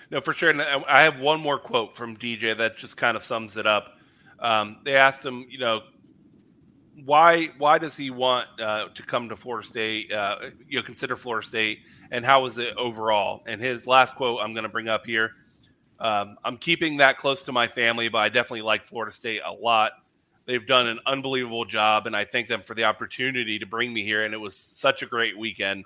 No, 0.09 0.21
for 0.21 0.33
sure. 0.33 0.49
And 0.49 0.61
I 0.61 1.01
have 1.01 1.19
one 1.19 1.41
more 1.41 1.59
quote 1.59 1.93
from 1.93 2.15
DJ 2.15 2.57
that 2.57 2.77
just 2.77 2.95
kind 2.95 3.17
of 3.17 3.25
sums 3.25 3.57
it 3.57 3.67
up. 3.67 3.97
Um, 4.39 4.79
they 4.85 4.95
asked 4.95 5.25
him, 5.25 5.45
you 5.49 5.59
know, 5.59 5.81
why 7.03 7.49
why 7.57 7.77
does 7.77 7.97
he 7.97 8.09
want 8.09 8.47
uh, 8.59 8.87
to 8.93 9.03
come 9.03 9.29
to 9.29 9.35
Florida 9.35 9.67
State? 9.67 10.11
Uh, 10.11 10.37
you 10.67 10.79
know, 10.79 10.83
consider 10.83 11.15
Florida 11.15 11.45
State, 11.45 11.79
and 12.11 12.25
how 12.25 12.45
is 12.45 12.57
it 12.57 12.73
overall? 12.77 13.43
And 13.47 13.61
his 13.61 13.85
last 13.85 14.15
quote, 14.15 14.39
I'm 14.41 14.53
going 14.53 14.63
to 14.63 14.69
bring 14.69 14.87
up 14.87 15.05
here. 15.05 15.31
Um, 15.99 16.37
I'm 16.43 16.57
keeping 16.57 16.97
that 16.97 17.17
close 17.17 17.43
to 17.45 17.51
my 17.51 17.67
family, 17.67 18.07
but 18.07 18.19
I 18.19 18.29
definitely 18.29 18.61
like 18.61 18.85
Florida 18.85 19.11
State 19.11 19.41
a 19.45 19.51
lot. 19.51 19.91
They've 20.47 20.65
done 20.65 20.87
an 20.87 20.99
unbelievable 21.05 21.65
job, 21.65 22.07
and 22.07 22.15
I 22.15 22.23
thank 22.23 22.47
them 22.47 22.61
for 22.61 22.73
the 22.73 22.85
opportunity 22.85 23.59
to 23.59 23.65
bring 23.65 23.93
me 23.93 24.01
here. 24.01 24.23
And 24.23 24.33
it 24.33 24.37
was 24.37 24.55
such 24.55 25.01
a 25.01 25.05
great 25.05 25.37
weekend. 25.37 25.83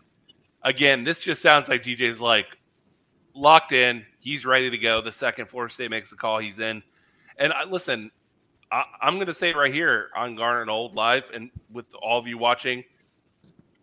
Again, 0.61 1.03
this 1.03 1.23
just 1.23 1.41
sounds 1.41 1.67
like 1.67 1.81
DJ's 1.81 2.21
like 2.21 2.45
locked 3.33 3.71
in. 3.71 4.05
He's 4.19 4.45
ready 4.45 4.69
to 4.69 4.77
go. 4.77 5.01
The 5.01 5.11
second 5.11 5.47
Florida 5.47 5.73
State 5.73 5.89
makes 5.89 6.11
a 6.11 6.15
call, 6.15 6.37
he's 6.37 6.59
in. 6.59 6.83
And 7.37 7.51
I, 7.51 7.63
listen, 7.63 8.11
I, 8.71 8.83
am 9.01 9.15
going 9.15 9.25
to 9.25 9.33
say 9.33 9.51
right 9.51 9.73
here 9.73 10.09
on 10.15 10.35
Garnet 10.35 10.69
Old 10.69 10.93
Live 10.93 11.31
and 11.33 11.49
with 11.71 11.91
all 11.95 12.19
of 12.19 12.27
you 12.27 12.37
watching, 12.37 12.83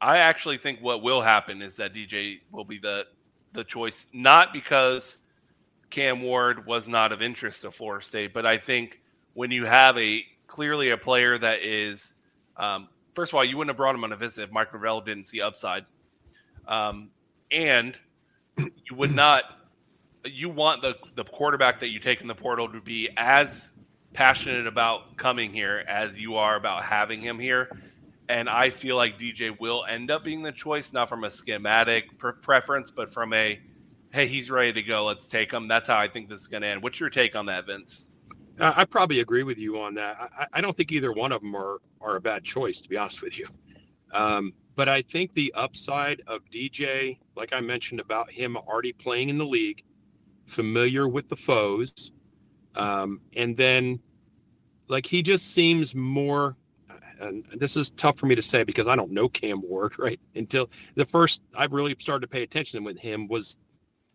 I 0.01 0.19
actually 0.19 0.59
think 0.59 0.79
what 0.81 1.03
will 1.03 1.21
happen 1.21 1.61
is 1.61 1.75
that 1.75 1.93
DJ 1.93 2.39
will 2.53 2.65
be 2.65 2.79
the 2.79 3.07
the 3.53 3.65
choice, 3.65 4.07
not 4.13 4.53
because 4.53 5.19
Cam 5.91 6.23
Ward 6.23 6.67
was 6.67 6.87
not 6.87 7.11
of 7.11 7.21
interest 7.21 7.63
to 7.63 7.73
Florida 7.73 8.05
State, 8.05 8.33
but 8.33 8.47
I 8.47 8.59
think 8.59 9.01
when 9.33 9.51
you 9.51 9.65
have 9.65 9.99
a 9.99 10.25
clearly 10.49 10.91
a 10.91 10.97
player 10.97 11.39
that 11.39 11.63
is, 11.63 12.15
um, 12.57 12.89
first 13.15 13.33
of 13.33 13.37
all, 13.37 13.45
you 13.45 13.57
wouldn't 13.57 13.71
have 13.71 13.77
brought 13.77 13.95
him 13.95 14.03
on 14.03 14.13
a 14.13 14.17
visit 14.17 14.43
if 14.43 14.51
Mike 14.51 14.73
Norvell 14.73 15.01
didn't 15.01 15.25
see 15.25 15.41
upside, 15.41 15.85
um, 16.67 17.11
and 17.53 17.97
you 18.57 18.97
would 18.97 19.15
not. 19.15 19.45
You 20.25 20.49
want 20.49 20.83
the 20.83 20.97
the 21.15 21.25
quarterback 21.25 21.79
that 21.79 21.91
you 21.91 22.01
take 22.01 22.21
in 22.21 22.27
the 22.27 22.35
portal 22.35 22.69
to 22.73 22.81
be 22.81 23.09
as 23.17 23.69
passionate 24.13 24.67
about 24.67 25.17
coming 25.17 25.53
here 25.53 25.85
as 25.87 26.17
you 26.17 26.35
are 26.35 26.57
about 26.57 26.85
having 26.85 27.21
him 27.21 27.39
here. 27.39 27.71
And 28.29 28.49
I 28.49 28.71
feel 28.71 28.97
like 28.97 29.19
DJ 29.19 29.59
will 29.59 29.85
end 29.89 30.11
up 30.11 30.25
being 30.25 30.43
the 30.43 30.53
choice, 30.53 30.93
not 30.93 31.09
from 31.09 31.25
a 31.25 31.31
schematic 31.31 32.19
pre- 32.19 32.33
preference, 32.33 32.91
but 32.91 33.13
from 33.13 33.33
a, 33.33 33.59
hey, 34.11 34.27
he's 34.27 34.51
ready 34.51 34.73
to 34.73 34.83
go. 34.83 35.07
Let's 35.07 35.27
take 35.27 35.53
him. 35.53 35.69
That's 35.69 35.87
how 35.87 35.99
I 35.99 36.09
think 36.09 36.29
this 36.29 36.41
is 36.41 36.47
going 36.47 36.63
to 36.63 36.69
end. 36.69 36.83
What's 36.83 37.01
your 37.01 37.11
take 37.11 37.37
on 37.37 37.47
that, 37.47 37.67
Vince? 37.67 38.07
I 38.61 38.85
probably 38.85 39.21
agree 39.21 39.43
with 39.43 39.59
you 39.59 39.79
on 39.81 39.95
that. 39.95 40.17
I, 40.37 40.47
I, 40.55 40.61
don't 40.61 40.77
think 40.77 40.91
either 40.91 41.13
one 41.13 41.33
of 41.33 41.43
them 41.43 41.55
are, 41.55 41.81
are 42.01 42.17
a 42.17 42.21
bad 42.21 42.45
choice, 42.45 42.81
to 42.81 42.89
be 42.89 42.97
honest 42.97 43.23
with 43.23 43.39
you. 43.39 43.47
Um, 44.13 44.53
but 44.75 44.89
I 44.89 45.03
think 45.03 45.33
the 45.35 45.53
upside 45.55 46.23
of 46.27 46.41
DJ, 46.53 47.19
like 47.37 47.53
I 47.53 47.61
mentioned 47.61 48.01
about 48.01 48.31
him 48.31 48.57
already 48.57 48.93
playing 48.93 49.29
in 49.29 49.39
the 49.39 49.45
league, 49.45 49.83
familiar 50.47 51.09
with 51.09 51.29
the 51.29 51.37
foes, 51.37 52.13
um, 52.75 53.21
and 53.35 53.57
then, 53.57 53.99
like, 54.89 55.05
he 55.05 55.23
just 55.23 55.53
seems 55.53 55.95
more. 55.95 56.57
And 57.21 57.45
this 57.57 57.77
is 57.77 57.91
tough 57.91 58.17
for 58.17 58.27
me 58.27 58.37
to 58.37 58.43
say 58.43 58.63
because 58.63 58.87
I 58.87 58.95
don't 58.95 59.11
know 59.11 59.29
Cam 59.29 59.61
Ward, 59.63 59.95
right? 59.99 60.21
Until 60.37 60.71
the 60.95 61.05
first 61.05 61.43
I 61.57 61.65
really 61.65 61.97
started 61.99 62.21
to 62.21 62.29
pay 62.29 62.45
attention 62.45 62.85
with 62.85 62.97
him 62.97 63.27
was 63.27 63.57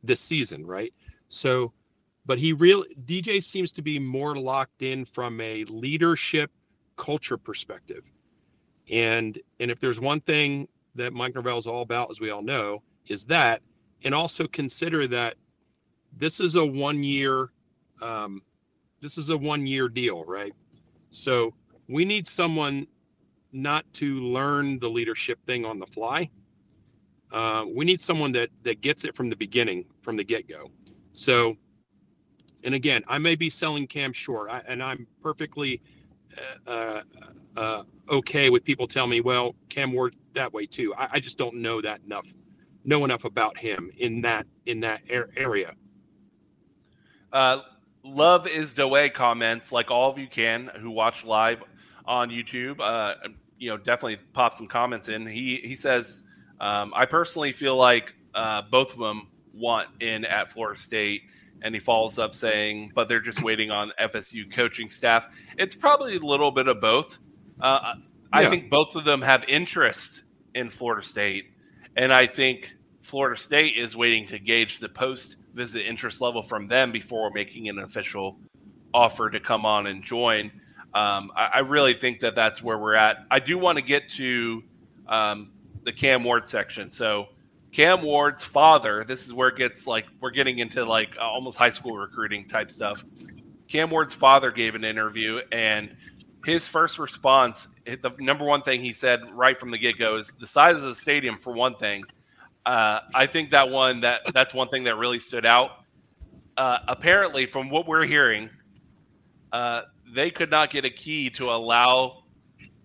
this 0.02 0.22
season, 0.22 0.66
right? 0.66 0.94
So, 1.28 1.74
but 2.26 2.38
he 2.38 2.54
really 2.54 2.88
DJ 3.06 3.44
seems 3.44 3.72
to 3.74 3.82
be 3.82 4.00
more 4.00 4.36
locked 4.36 4.82
in 4.82 5.06
from 5.06 5.40
a 5.42 5.66
leadership 5.66 6.52
culture 6.98 7.38
perspective. 7.38 8.04
And 8.90 9.40
and 9.60 9.72
if 9.72 9.80
there's 9.80 10.00
one 10.00 10.22
thing 10.22 10.68
that 10.96 11.14
Mike 11.14 11.34
Norvell 11.34 11.58
is 11.58 11.68
all 11.68 11.82
about, 11.82 12.12
as 12.12 12.20
we 12.20 12.30
all 12.30 12.42
know, 12.42 12.84
is 13.08 13.26
that, 13.26 13.62
and 14.04 14.14
also 14.14 14.48
consider 14.48 15.08
that 15.08 15.36
this 16.18 16.40
is 16.40 16.56
a 16.56 16.66
one 16.66 17.04
year 17.04 17.50
um, 18.02 18.42
this 19.02 19.18
is 19.18 19.30
a 19.30 19.38
one 19.38 19.66
year 19.68 19.90
deal, 19.90 20.24
right? 20.26 20.54
So 21.10 21.54
we 21.88 22.06
need 22.06 22.28
someone 22.28 22.88
not 23.52 23.86
to 23.94 24.20
learn 24.20 24.80
the 24.80 24.90
leadership 24.90 25.40
thing 25.46 25.66
on 25.66 25.80
the 25.80 25.86
fly. 25.86 26.30
Uh, 27.32 27.66
we 27.74 27.86
need 27.86 28.02
someone 28.02 28.32
that 28.34 28.50
that 28.64 28.82
gets 28.82 29.04
it 29.06 29.16
from 29.16 29.30
the 29.30 29.36
beginning, 29.36 29.86
from 30.02 30.18
the 30.18 30.24
get 30.24 30.48
go. 30.48 30.70
So, 31.14 31.56
and 32.64 32.74
again, 32.74 33.04
I 33.08 33.18
may 33.18 33.36
be 33.36 33.50
selling 33.50 33.88
Cam 33.88 34.14
short, 34.14 34.50
I, 34.50 34.62
and 34.68 34.82
I'm 34.82 35.08
perfectly 35.22 35.82
uh, 36.68 36.70
uh, 36.70 37.02
uh 37.56 37.84
okay 38.10 38.50
with 38.50 38.64
people 38.64 38.88
telling 38.88 39.12
me, 39.12 39.22
well, 39.22 39.56
Cam 39.70 39.92
Ward 39.94 40.16
that 40.34 40.52
way 40.54 40.66
too. 40.66 40.94
I, 40.96 41.10
I, 41.14 41.20
just 41.20 41.38
don't 41.38 41.56
know 41.56 41.82
that 41.82 42.02
enough, 42.06 42.28
know 42.84 43.06
enough 43.06 43.24
about 43.24 43.58
him 43.58 43.92
in 43.98 44.22
that 44.22 44.48
in 44.66 44.80
that 44.82 45.02
area. 45.08 45.74
Uh, 47.32 47.60
love 48.04 48.48
is 48.48 48.74
the 48.74 48.88
way 48.88 49.10
comments 49.10 49.72
like 49.72 49.92
all 49.92 50.12
of 50.12 50.18
you 50.18 50.28
can 50.28 50.72
who 50.80 50.92
watch 50.92 51.24
live 51.24 51.64
on 52.06 52.30
YouTube. 52.30 52.80
Uh, 52.80 53.16
you 53.58 53.70
know, 53.70 53.78
definitely 53.78 54.18
pop 54.34 54.54
some 54.54 54.68
comments 54.68 55.10
in. 55.10 55.26
He 55.26 55.58
he 55.58 55.76
says, 55.76 56.24
um, 56.60 56.94
I 56.96 57.06
personally 57.06 57.52
feel 57.52 57.76
like 57.76 58.14
uh, 58.34 58.64
both 58.64 58.92
of 58.94 59.00
them 59.00 59.28
want 59.54 59.90
in 60.02 60.26
at 60.26 60.52
Florida 60.52 60.80
State. 60.80 61.24
And 61.64 61.74
he 61.74 61.80
follows 61.80 62.20
up 62.20 62.36
saying, 62.36 62.92
but 62.94 63.08
they're 63.08 63.22
just 63.22 63.42
waiting 63.42 63.72
on 63.72 63.92
FSU 64.00 64.52
coaching 64.52 64.90
staff. 64.90 65.30
It's 65.58 65.76
probably 65.76 66.18
a 66.18 66.20
little 66.20 66.52
bit 66.52 66.68
of 66.68 66.80
both. 66.82 67.18
Uh, 67.60 67.96
I 68.32 68.42
yeah. 68.42 68.50
think 68.50 68.70
both 68.70 68.96
of 68.96 69.06
them 69.06 69.22
have 69.22 69.46
interest 69.48 70.24
in 70.54 70.70
Florida 70.70 71.06
State. 71.06 71.52
And 71.96 72.12
I 72.12 72.26
think 72.26 72.74
Florida 73.02 73.40
State 73.40 73.78
is 73.78 73.96
waiting 73.96 74.26
to 74.28 74.40
gauge 74.40 74.80
the 74.80 74.90
post 74.90 75.38
visit 75.54 75.86
interest 75.86 76.22
level 76.22 76.42
from 76.42 76.68
them 76.68 76.92
before 76.92 77.30
making 77.32 77.70
an 77.70 77.80
official 77.80 78.38
offer 78.94 79.30
to 79.30 79.40
come 79.40 79.66
on 79.66 79.88
and 79.88 80.04
join. 80.04 80.52
Um, 80.94 81.32
I, 81.36 81.50
I, 81.56 81.60
really 81.60 81.96
think 81.96 82.20
that 82.20 82.36
that's 82.36 82.62
where 82.62 82.78
we're 82.78 82.94
at. 82.94 83.26
I 83.32 83.40
do 83.40 83.58
want 83.58 83.80
to 83.80 83.84
get 83.84 84.10
to 84.12 84.64
um, 85.08 85.52
the 85.84 85.92
Cam 85.92 86.24
Ward 86.24 86.48
section. 86.48 86.92
So, 86.92 87.30
Cam 87.74 88.04
Ward's 88.04 88.44
father, 88.44 89.04
this 89.04 89.26
is 89.26 89.34
where 89.34 89.50
it 89.50 89.58
gets 89.58 89.88
like 89.88 90.06
we're 90.22 90.30
getting 90.30 90.60
into 90.60 90.86
like 90.86 91.18
almost 91.20 91.58
high 91.58 91.72
school 91.72 91.98
recruiting 91.98 92.48
type 92.48 92.70
stuff. 92.70 93.04
Cam 93.68 93.90
Ward's 93.90 94.14
father 94.14 94.52
gave 94.52 94.76
an 94.76 94.84
interview, 94.84 95.42
and 95.52 95.96
his 96.46 96.68
first 96.68 97.00
response, 97.00 97.68
the 97.86 98.14
number 98.20 98.46
one 98.46 98.62
thing 98.62 98.82
he 98.82 98.94
said 98.94 99.22
right 99.32 99.60
from 99.60 99.72
the 99.72 99.78
get 99.80 99.98
go 99.98 100.18
is 100.18 100.32
the 100.40 100.46
size 100.46 100.76
of 100.76 100.84
the 100.84 100.94
stadium, 100.94 101.38
for 101.38 101.52
one 101.52 101.76
thing. 101.76 102.04
Uh, 102.64 103.00
I 103.16 103.26
think 103.26 103.50
that 103.52 103.70
one 103.70 104.02
that 104.02 104.22
that's 104.34 104.54
one 104.54 104.70
thing 104.70 104.84
that 104.84 104.96
really 104.98 105.20
stood 105.20 105.46
out. 105.46 105.84
Uh, 106.56 106.78
apparently, 106.88 107.48
from 107.48 107.72
what 107.72 107.88
we're 107.88 108.06
hearing, 108.06 108.52
uh, 109.52 109.82
they 110.14 110.30
could 110.30 110.52
not 110.52 110.70
get 110.70 110.86
a 110.86 110.92
key 110.92 111.32
to 111.32 111.50
allow 111.50 112.24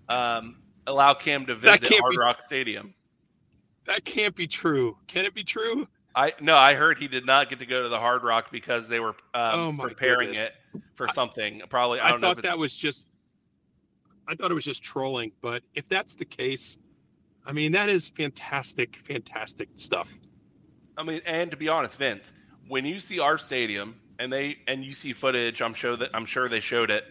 um, 0.09 0.63
allow 0.87 1.13
Cam 1.13 1.45
to 1.45 1.55
visit 1.55 1.93
Hard 1.93 2.11
be, 2.13 2.17
Rock 2.17 2.41
Stadium. 2.41 2.95
That 3.89 4.05
can't 4.05 4.37
be 4.37 4.47
true. 4.47 4.99
Can 5.07 5.25
it 5.25 5.35
be 5.35 5.43
true? 5.43 5.89
I 6.15 6.35
no, 6.41 6.59
I 6.59 6.75
heard 6.75 6.99
he 6.99 7.09
did 7.09 7.25
not 7.25 7.49
get 7.49 7.59
to 7.61 7.67
go 7.67 7.83
to 7.83 7.89
the 7.89 7.99
Hard 7.99 8.23
Rock 8.23 8.51
because 8.53 8.87
they 8.87 9.01
were 9.01 9.15
um, 9.33 9.81
oh 9.81 9.83
preparing 9.83 10.29
goodness. 10.29 10.51
it 10.75 10.83
for 10.93 11.09
something. 11.09 11.63
Probably, 11.71 11.99
I, 11.99 12.09
I 12.09 12.11
don't 12.11 12.21
know 12.21 12.31
if 12.31 12.43
that 12.43 12.59
was 12.59 12.77
just. 12.77 13.09
I 14.29 14.35
thought 14.35 14.51
it 14.51 14.55
was 14.55 14.65
just 14.65 14.83
trolling, 14.83 15.33
but 15.41 15.63
if 15.75 15.89
that's 15.89 16.15
the 16.15 16.27
case, 16.27 16.77
I 17.47 17.53
mean, 17.53 17.73
that 17.73 17.89
is 17.89 18.11
fantastic, 18.11 18.99
fantastic 19.07 19.71
stuff. 19.77 20.09
I 20.99 21.03
mean, 21.03 21.23
and 21.25 21.51
to 21.51 21.57
be 21.57 21.71
honest, 21.71 21.97
Vince, 21.97 22.35
when 22.69 22.85
you 22.85 23.01
see 23.01 23.21
our 23.21 23.39
stadium 23.39 23.99
and 24.19 24.31
they 24.31 24.59
and 24.67 24.85
you 24.85 24.93
see 24.93 25.15
footage, 25.15 25.63
I'm 25.63 25.73
sure 25.73 25.97
that 25.97 26.11
I'm 26.13 26.27
sure 26.27 26.47
they 26.51 26.61
showed 26.61 26.91
it. 26.91 27.05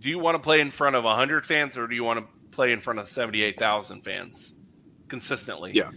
Do 0.00 0.08
you 0.10 0.18
want 0.18 0.34
to 0.34 0.40
play 0.40 0.58
in 0.58 0.72
front 0.72 0.96
of 0.96 1.04
100 1.04 1.46
fans 1.46 1.76
or 1.76 1.86
do 1.86 1.94
you 1.94 2.02
want 2.02 2.18
to 2.18 2.26
play 2.50 2.72
in 2.72 2.80
front 2.80 2.98
of 2.98 3.08
78,000 3.08 4.02
fans 4.02 4.54
consistently? 5.12 5.72
Yeah. 5.74 5.90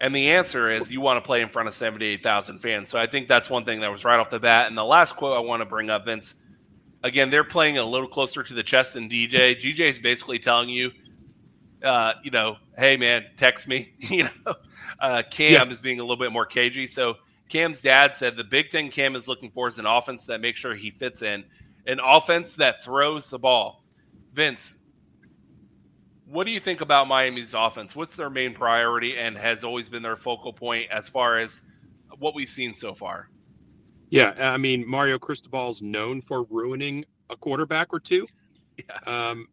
And 0.00 0.14
the 0.14 0.30
answer 0.30 0.70
is 0.70 0.90
you 0.90 1.00
want 1.00 1.18
to 1.18 1.26
play 1.26 1.42
in 1.42 1.48
front 1.48 1.68
of 1.68 1.74
78,000 1.74 2.60
fans. 2.60 2.88
So 2.88 2.98
I 2.98 3.06
think 3.06 3.28
that's 3.28 3.50
one 3.50 3.64
thing 3.64 3.80
that 3.80 3.90
was 3.90 4.04
right 4.04 4.18
off 4.18 4.30
the 4.30 4.40
bat. 4.40 4.68
And 4.68 4.78
the 4.78 4.84
last 4.84 5.16
quote 5.16 5.36
I 5.36 5.40
want 5.40 5.60
to 5.60 5.66
bring 5.66 5.90
up, 5.90 6.06
Vince, 6.06 6.36
again, 7.02 7.28
they're 7.28 7.44
playing 7.44 7.76
a 7.76 7.84
little 7.84 8.08
closer 8.08 8.42
to 8.42 8.54
the 8.54 8.62
chest 8.62 8.94
than 8.94 9.10
DJ. 9.10 9.60
DJ 9.60 9.80
is 9.90 9.98
basically 9.98 10.38
telling 10.38 10.70
you 10.70 10.92
uh, 11.82 12.14
you 12.22 12.30
know, 12.30 12.56
hey 12.76 12.96
man, 12.96 13.26
text 13.36 13.68
me. 13.68 13.92
you 13.98 14.24
know, 14.24 14.54
uh, 15.00 15.22
Cam 15.30 15.68
yeah. 15.68 15.72
is 15.72 15.80
being 15.80 16.00
a 16.00 16.02
little 16.02 16.16
bit 16.16 16.32
more 16.32 16.46
cagey. 16.46 16.86
So 16.86 17.16
Cam's 17.48 17.80
dad 17.80 18.14
said 18.14 18.36
the 18.36 18.44
big 18.44 18.70
thing 18.70 18.90
Cam 18.90 19.16
is 19.16 19.28
looking 19.28 19.50
for 19.50 19.68
is 19.68 19.78
an 19.78 19.86
offense 19.86 20.26
that 20.26 20.40
makes 20.40 20.60
sure 20.60 20.74
he 20.74 20.90
fits 20.90 21.22
in, 21.22 21.44
an 21.86 22.00
offense 22.04 22.56
that 22.56 22.84
throws 22.84 23.30
the 23.30 23.38
ball. 23.38 23.84
Vince, 24.32 24.76
What 26.30 26.44
do 26.44 26.52
you 26.52 26.60
think 26.60 26.80
about 26.80 27.08
Miami's 27.08 27.54
offense? 27.54 27.96
What's 27.96 28.14
their 28.14 28.30
main 28.30 28.54
priority 28.54 29.18
and 29.18 29.36
has 29.36 29.64
always 29.64 29.88
been 29.88 30.00
their 30.00 30.14
focal 30.14 30.52
point 30.52 30.88
as 30.88 31.08
far 31.08 31.38
as 31.38 31.62
what 32.18 32.36
we've 32.36 32.48
seen 32.48 32.72
so 32.72 32.94
far? 32.94 33.28
Yeah, 34.10 34.34
I 34.38 34.56
mean 34.56 34.88
Mario 34.88 35.18
Cristobal 35.18 35.70
is 35.70 35.82
known 35.82 36.22
for 36.22 36.44
ruining 36.44 37.04
a 37.30 37.36
quarterback 37.36 37.92
or 37.92 38.00
two. 38.00 38.26
Yeah. 38.88 39.28
Um, 39.28 39.46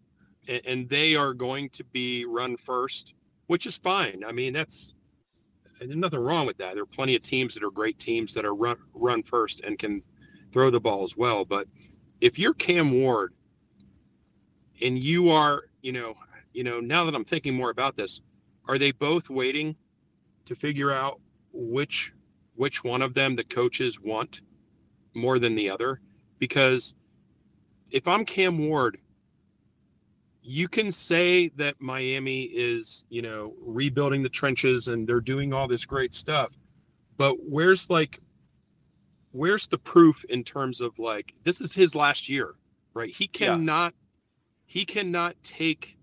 and, 0.47 0.61
and 0.65 0.89
they 0.89 1.15
are 1.15 1.33
going 1.33 1.69
to 1.71 1.83
be 1.83 2.23
run 2.23 2.55
first, 2.55 3.13
which 3.47 3.65
is 3.65 3.75
fine. 3.75 4.23
I 4.25 4.31
mean, 4.31 4.53
that's 4.53 4.93
there's 5.79 5.93
nothing 5.93 6.21
wrong 6.21 6.47
with 6.47 6.57
that. 6.59 6.75
There 6.75 6.83
are 6.83 6.85
plenty 6.85 7.13
of 7.13 7.23
teams 7.23 7.53
that 7.53 7.61
are 7.61 7.69
great 7.71 7.99
teams 7.99 8.33
that 8.35 8.45
are 8.45 8.55
run 8.55 8.77
run 8.93 9.23
first 9.23 9.59
and 9.65 9.77
can 9.77 10.01
throw 10.53 10.71
the 10.71 10.79
ball 10.79 11.03
as 11.03 11.17
well. 11.17 11.43
But 11.43 11.67
if 12.21 12.39
you're 12.39 12.53
Cam 12.53 13.01
Ward 13.01 13.33
and 14.81 14.97
you 14.97 15.29
are, 15.29 15.63
you 15.81 15.91
know, 15.91 16.15
you 16.57 16.63
know, 16.63 16.79
now 16.79 17.05
that 17.05 17.13
I'm 17.13 17.23
thinking 17.23 17.53
more 17.53 17.69
about 17.69 17.95
this, 17.95 18.19
are 18.67 18.79
they 18.79 18.91
both 18.91 19.29
waiting 19.29 19.75
to 20.47 20.55
figure 20.55 20.91
out 20.91 21.21
which 21.53 22.11
which 22.55 22.83
one 22.83 23.03
of 23.03 23.13
them 23.13 23.35
the 23.35 23.43
coaches 23.43 23.99
want 23.99 24.41
more 25.13 25.37
than 25.37 25.53
the 25.53 25.69
other? 25.69 26.01
Because 26.39 26.95
if 27.91 28.07
I'm 28.07 28.25
Cam 28.25 28.57
Ward, 28.57 28.97
you 30.41 30.67
can 30.67 30.91
say 30.91 31.49
that 31.57 31.75
Miami 31.79 32.45
is, 32.45 33.05
you 33.09 33.21
know, 33.21 33.53
rebuilding 33.61 34.23
the 34.23 34.29
trenches 34.29 34.87
and 34.87 35.07
they're 35.07 35.21
doing 35.21 35.53
all 35.53 35.67
this 35.67 35.85
great 35.85 36.15
stuff. 36.15 36.51
But 37.17 37.35
where's 37.47 37.87
like 37.87 38.19
where's 39.31 39.67
the 39.67 39.77
proof 39.77 40.25
in 40.29 40.43
terms 40.43 40.81
of 40.81 40.97
like 40.97 41.35
this 41.43 41.61
is 41.61 41.71
his 41.71 41.93
last 41.93 42.27
year, 42.27 42.55
right? 42.95 43.13
He 43.13 43.27
cannot 43.27 43.93
yeah. 43.93 43.99
he 44.65 44.85
cannot 44.85 45.35
take 45.43 45.96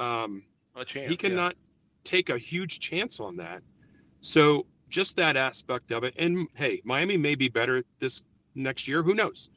um 0.00 0.42
a 0.76 0.84
chance. 0.84 1.08
He 1.08 1.16
cannot 1.16 1.52
yeah. 1.52 1.58
take 2.04 2.30
a 2.30 2.38
huge 2.38 2.80
chance 2.80 3.20
on 3.20 3.36
that. 3.36 3.62
So 4.20 4.66
just 4.88 5.16
that 5.16 5.36
aspect 5.36 5.92
of 5.92 6.04
it. 6.04 6.14
And 6.18 6.48
hey, 6.54 6.82
Miami 6.84 7.16
may 7.16 7.34
be 7.34 7.48
better 7.48 7.84
this 7.98 8.22
next 8.54 8.88
year. 8.88 9.02
Who 9.02 9.14
knows? 9.14 9.50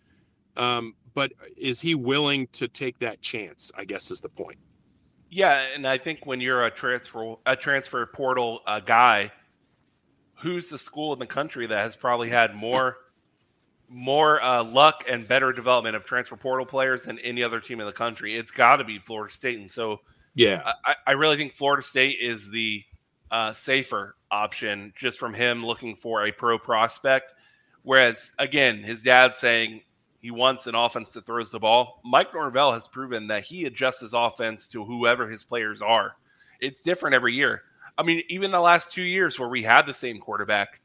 Um, 0.56 0.94
but 1.14 1.32
is 1.58 1.80
he 1.80 1.96
willing 1.96 2.48
to 2.54 2.68
take 2.68 3.00
that 3.00 3.22
chance? 3.22 3.72
I 3.76 3.86
guess 3.86 4.12
is 4.12 4.22
the 4.22 4.30
point. 4.30 4.58
Yeah, 5.30 5.66
and 5.74 5.88
I 5.88 5.98
think 5.98 6.26
when 6.26 6.40
you're 6.42 6.66
a 6.66 6.72
transfer 6.72 7.36
a 7.46 7.56
transfer 7.56 8.06
portal 8.06 8.62
uh, 8.68 8.80
guy, 8.80 9.32
who's 10.36 10.70
the 10.70 10.78
school 10.78 11.14
in 11.14 11.20
the 11.20 11.26
country 11.26 11.66
that 11.66 11.80
has 11.80 11.96
probably 11.96 12.30
had 12.30 12.54
more 12.56 12.98
more 13.90 14.42
uh, 14.42 14.64
luck 14.64 15.04
and 15.10 15.28
better 15.28 15.52
development 15.52 15.96
of 15.96 16.06
transfer 16.06 16.36
portal 16.36 16.66
players 16.66 17.04
than 17.04 17.20
any 17.20 17.44
other 17.44 17.60
team 17.60 17.80
in 17.80 17.88
the 17.88 17.94
country? 17.94 18.36
It's 18.36 18.52
got 18.52 18.78
to 18.78 18.84
be 18.84 19.00
Florida 19.00 19.34
State, 19.34 19.60
and 19.60 19.70
so 19.70 20.02
yeah, 20.36 20.74
I, 20.86 20.96
I 21.08 21.12
really 21.14 21.38
think 21.38 21.54
Florida 21.54 21.84
State 21.84 22.18
is 22.20 22.50
the 22.50 22.84
uh, 23.32 23.54
safer 23.54 24.16
option 24.32 24.94
just 24.96 25.20
from 25.20 25.34
him 25.34 25.66
looking 25.66 25.96
for 25.96 26.26
a 26.26 26.32
pro 26.32 26.58
prospect. 26.58 27.34
Whereas 27.84 28.32
again, 28.40 28.84
his 28.84 29.02
dad 29.02 29.36
saying 29.36 29.82
he 30.20 30.32
wants 30.32 30.68
an 30.68 30.76
offense 30.76 31.12
that 31.14 31.26
throws 31.26 31.52
the 31.52 31.60
ball. 31.60 32.00
Mike 32.06 32.34
Norvell 32.34 32.72
has 32.72 32.88
proven 32.88 33.28
that 33.28 33.44
he 33.44 33.66
adjusts 33.66 34.00
his 34.00 34.14
offense 34.14 34.68
to 34.68 34.84
whoever 34.84 35.28
his 35.28 35.44
players 35.44 35.82
are. 35.82 36.16
It's 36.62 36.82
different 36.82 37.14
every 37.14 37.34
year. 37.34 37.64
I 37.98 38.04
mean, 38.04 38.24
even 38.30 38.52
the 38.52 38.62
last 38.62 38.92
two 38.92 39.02
years 39.02 39.38
where 39.38 39.50
we 39.50 39.64
had 39.64 39.86
the 39.86 39.94
same 39.94 40.20
quarterback, 40.20 40.80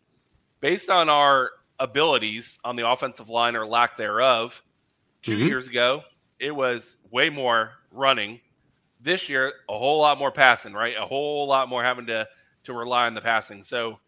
based 0.60 0.90
on 0.90 1.08
our 1.08 1.52
abilities 1.78 2.58
on 2.64 2.76
the 2.76 2.88
offensive 2.88 3.28
line 3.28 3.54
or 3.54 3.64
lack 3.64 3.96
thereof, 3.96 4.60
2 5.22 5.32
mm-hmm. 5.32 5.46
years 5.46 5.68
ago, 5.68 6.02
it 6.40 6.54
was 6.54 6.96
way 7.10 7.30
more 7.30 7.72
running. 7.92 8.40
This 9.08 9.26
year, 9.26 9.54
a 9.70 9.78
whole 9.78 10.00
lot 10.00 10.18
more 10.18 10.30
passing, 10.30 10.74
right? 10.74 10.94
A 10.94 11.06
whole 11.06 11.48
lot 11.48 11.70
more 11.70 11.82
having 11.82 12.04
to 12.08 12.28
to 12.64 12.74
rely 12.74 13.06
on 13.06 13.14
the 13.14 13.22
passing. 13.22 13.62
So 13.62 14.00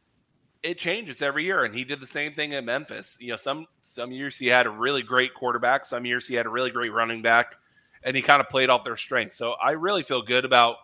it 0.62 0.76
changes 0.76 1.22
every 1.22 1.42
year, 1.42 1.64
and 1.64 1.74
he 1.74 1.84
did 1.84 2.00
the 2.00 2.06
same 2.06 2.34
thing 2.34 2.52
in 2.52 2.66
Memphis. 2.66 3.16
You 3.18 3.30
know, 3.30 3.36
some 3.36 3.64
some 3.80 4.12
years 4.12 4.38
he 4.38 4.46
had 4.46 4.66
a 4.66 4.70
really 4.70 5.02
great 5.02 5.32
quarterback, 5.32 5.86
some 5.86 6.04
years 6.04 6.26
he 6.26 6.34
had 6.34 6.44
a 6.44 6.50
really 6.50 6.70
great 6.70 6.92
running 6.92 7.22
back, 7.22 7.54
and 8.02 8.14
he 8.14 8.20
kind 8.20 8.42
of 8.42 8.50
played 8.50 8.68
off 8.68 8.84
their 8.84 8.98
strengths. 8.98 9.38
So 9.38 9.52
I 9.52 9.70
really 9.70 10.02
feel 10.02 10.20
good 10.20 10.44
about 10.44 10.76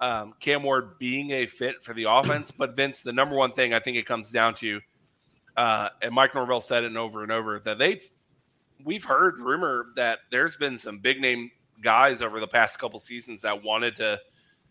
um, 0.00 0.34
Cam 0.40 0.64
Ward 0.64 0.98
being 0.98 1.30
a 1.30 1.46
fit 1.46 1.80
for 1.80 1.94
the 1.94 2.10
offense. 2.10 2.50
But 2.50 2.74
Vince, 2.74 3.02
the 3.02 3.12
number 3.12 3.36
one 3.36 3.52
thing 3.52 3.72
I 3.72 3.78
think 3.78 3.96
it 3.96 4.04
comes 4.04 4.32
down 4.32 4.54
to, 4.56 4.80
uh, 5.56 5.90
and 6.02 6.12
Mike 6.12 6.34
Norvell 6.34 6.60
said 6.60 6.82
it 6.82 6.96
over 6.96 7.22
and 7.22 7.30
over 7.30 7.60
that 7.60 7.78
they've 7.78 8.04
we've 8.84 9.04
heard 9.04 9.38
rumor 9.38 9.86
that 9.94 10.18
there's 10.32 10.56
been 10.56 10.76
some 10.76 10.98
big 10.98 11.20
name 11.20 11.52
guys 11.84 12.22
over 12.22 12.40
the 12.40 12.48
past 12.48 12.78
couple 12.78 12.98
seasons 12.98 13.42
that 13.42 13.62
wanted 13.62 13.96
to 13.96 14.18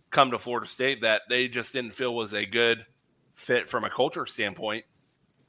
come 0.10 0.32
to 0.32 0.40
Florida 0.40 0.68
State 0.68 1.02
that 1.02 1.22
they 1.30 1.48
just 1.48 1.72
didn't 1.72 1.92
feel 1.92 2.14
was 2.14 2.34
a 2.34 2.46
good 2.46 2.86
fit 3.36 3.70
from 3.70 3.84
a 3.84 3.90
culture 3.90 4.26
standpoint. 4.26 4.84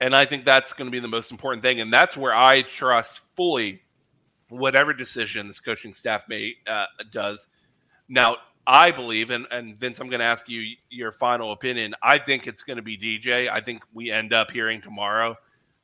And 0.00 0.14
I 0.14 0.24
think 0.24 0.44
that's 0.44 0.72
going 0.72 0.86
to 0.86 0.92
be 0.92 1.00
the 1.00 1.08
most 1.08 1.30
important 1.30 1.62
thing. 1.62 1.80
And 1.80 1.92
that's 1.92 2.16
where 2.16 2.34
I 2.34 2.62
trust 2.62 3.20
fully 3.36 3.82
whatever 4.48 4.92
decision 4.92 5.46
this 5.46 5.60
coaching 5.60 5.94
staff 5.94 6.28
may 6.28 6.54
uh, 6.66 6.86
does. 7.10 7.48
Now, 8.08 8.36
I 8.66 8.90
believe, 8.90 9.30
and, 9.30 9.46
and 9.50 9.78
Vince, 9.78 10.00
I'm 10.00 10.08
going 10.08 10.20
to 10.20 10.26
ask 10.26 10.48
you 10.48 10.76
your 10.90 11.12
final 11.12 11.52
opinion. 11.52 11.94
I 12.02 12.18
think 12.18 12.46
it's 12.46 12.62
going 12.62 12.76
to 12.78 12.82
be 12.82 12.96
DJ. 12.96 13.50
I 13.50 13.60
think 13.60 13.82
we 13.92 14.10
end 14.10 14.32
up 14.32 14.50
hearing 14.50 14.80
tomorrow 14.80 15.36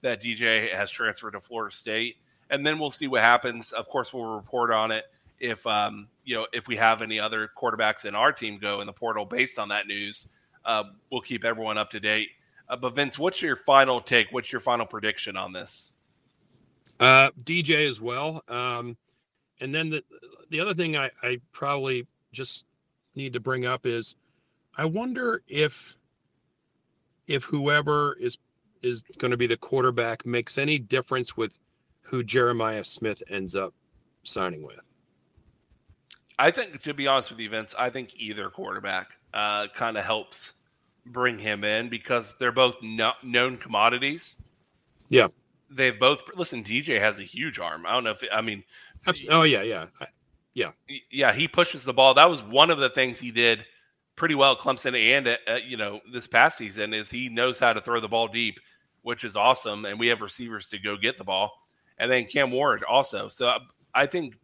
that 0.03 0.23
DJ 0.23 0.75
has 0.75 0.91
transferred 0.91 1.33
to 1.33 1.41
Florida 1.41 1.75
State, 1.75 2.17
and 2.49 2.65
then 2.65 2.79
we'll 2.79 2.91
see 2.91 3.07
what 3.07 3.21
happens. 3.21 3.73
Of 3.73 3.87
course, 3.89 4.15
we'll 4.15 4.35
report 4.35 4.71
on 4.71 4.91
it 4.91 5.05
if 5.41 5.67
um, 5.67 6.09
you 6.25 6.37
know 6.37 6.47
if 6.53 6.69
we 6.69 6.77
have 6.77 7.03
any 7.03 7.19
other 7.19 7.51
quarterbacks 7.57 8.05
in 8.05 8.15
our 8.15 8.33
team 8.33 8.59
go 8.59 8.81
in 8.81 8.87
the 8.87 8.93
portal 8.93 9.25
based 9.25 9.59
on 9.59 9.69
that 9.69 9.87
news. 9.87 10.29
Uh, 10.65 10.85
we'll 11.11 11.23
keep 11.23 11.45
everyone 11.45 11.79
up 11.79 11.91
to 11.91 12.01
date. 12.01 12.29
Uh, 12.69 12.77
but 12.77 12.95
Vince, 12.95 13.19
what's 13.19 13.41
your 13.41 13.57
final 13.57 14.01
take? 14.01 14.29
What's 14.31 14.53
your 14.53 14.61
final 14.61 14.87
prediction 14.87 15.37
on 15.37 15.53
this? 15.53 15.93
Uh, 17.01 17.31
DJ 17.45 17.89
as 17.89 18.01
well. 18.01 18.45
Um, 18.47 18.97
and 19.61 19.75
then 19.75 19.91
the 19.91 20.05
the 20.51 20.61
other 20.61 20.75
thing 20.75 20.97
I, 20.97 21.11
I 21.23 21.39
probably 21.53 22.07
just 22.33 22.65
need 23.15 23.33
to 23.33 23.41
bring 23.41 23.67
up 23.67 23.87
is 23.87 24.15
I 24.77 24.85
wonder 24.85 25.43
if 25.49 25.97
if 27.27 27.45
whoever 27.45 28.15
is 28.21 28.39
is 28.83 29.03
going 29.19 29.31
to 29.31 29.37
be 29.37 29.47
the 29.47 29.57
quarterback 29.57 30.25
makes 30.25 30.59
any 30.59 30.79
difference 30.79 31.37
with 31.37 31.53
who 32.03 32.23
Jeremiah 32.23 32.85
Smith 32.85 33.23
ends 33.31 33.55
up 33.55 33.75
signing 34.25 34.63
with. 34.63 34.81
I 36.41 36.51
think, 36.51 36.81
to 36.83 36.95
be 36.95 37.07
honest 37.07 37.31
with 37.31 37.39
you, 37.39 37.51
Vince, 37.51 37.75
I 37.79 37.91
think 37.91 38.15
either 38.17 38.49
quarterback 38.49 39.09
uh, 39.35 39.67
kind 39.75 39.99
of 39.99 40.05
helps 40.05 40.55
bring 41.05 41.39
him 41.39 41.65
in 41.65 41.91
because 41.91 42.35
they're 42.39 42.51
both 42.51 42.77
no, 42.83 43.13
known 43.23 43.59
commodities. 43.59 44.41
Yeah, 45.11 45.29
they've 45.71 45.99
both 46.01 46.23
listen. 46.35 46.65
DJ 46.65 46.99
has 46.99 47.21
a 47.21 47.25
huge 47.25 47.59
arm. 47.59 47.85
I 47.85 47.93
don't 47.93 48.05
know 48.05 48.13
if 48.13 48.25
I 48.33 48.41
mean. 48.41 48.65
Oh 49.29 49.43
yeah, 49.43 49.61
yeah, 49.61 49.87
yeah, 50.55 50.71
yeah. 51.11 51.33
He 51.35 51.47
pushes 51.47 51.85
the 51.85 51.93
ball. 51.93 52.15
That 52.15 52.31
was 52.31 52.43
one 52.43 52.71
of 52.71 52.79
the 52.79 52.89
things 52.89 53.21
he 53.21 53.31
did 53.31 53.67
pretty 54.17 54.35
well, 54.35 54.57
Clemson, 54.57 54.99
and 54.99 55.29
uh, 55.29 55.57
you 55.67 55.77
know 55.77 56.01
this 56.11 56.27
past 56.27 56.57
season 56.57 56.95
is 56.95 57.11
he 57.11 57.29
knows 57.29 57.59
how 57.59 57.75
to 57.75 57.83
throw 57.83 58.01
the 58.01 58.09
ball 58.09 58.29
deep, 58.29 58.61
which 59.03 59.25
is 59.25 59.37
awesome. 59.37 59.85
And 59.85 60.01
we 60.01 60.07
have 60.07 60.23
receivers 60.23 60.69
to 60.71 60.79
go 60.79 60.97
get 60.97 61.19
the 61.19 61.25
ball, 61.25 61.53
and 61.99 62.11
then 62.11 62.25
Cam 62.25 62.51
Ward 62.51 62.83
also. 62.83 63.29
So 63.29 63.59
I 63.95 64.07
think 64.07 64.37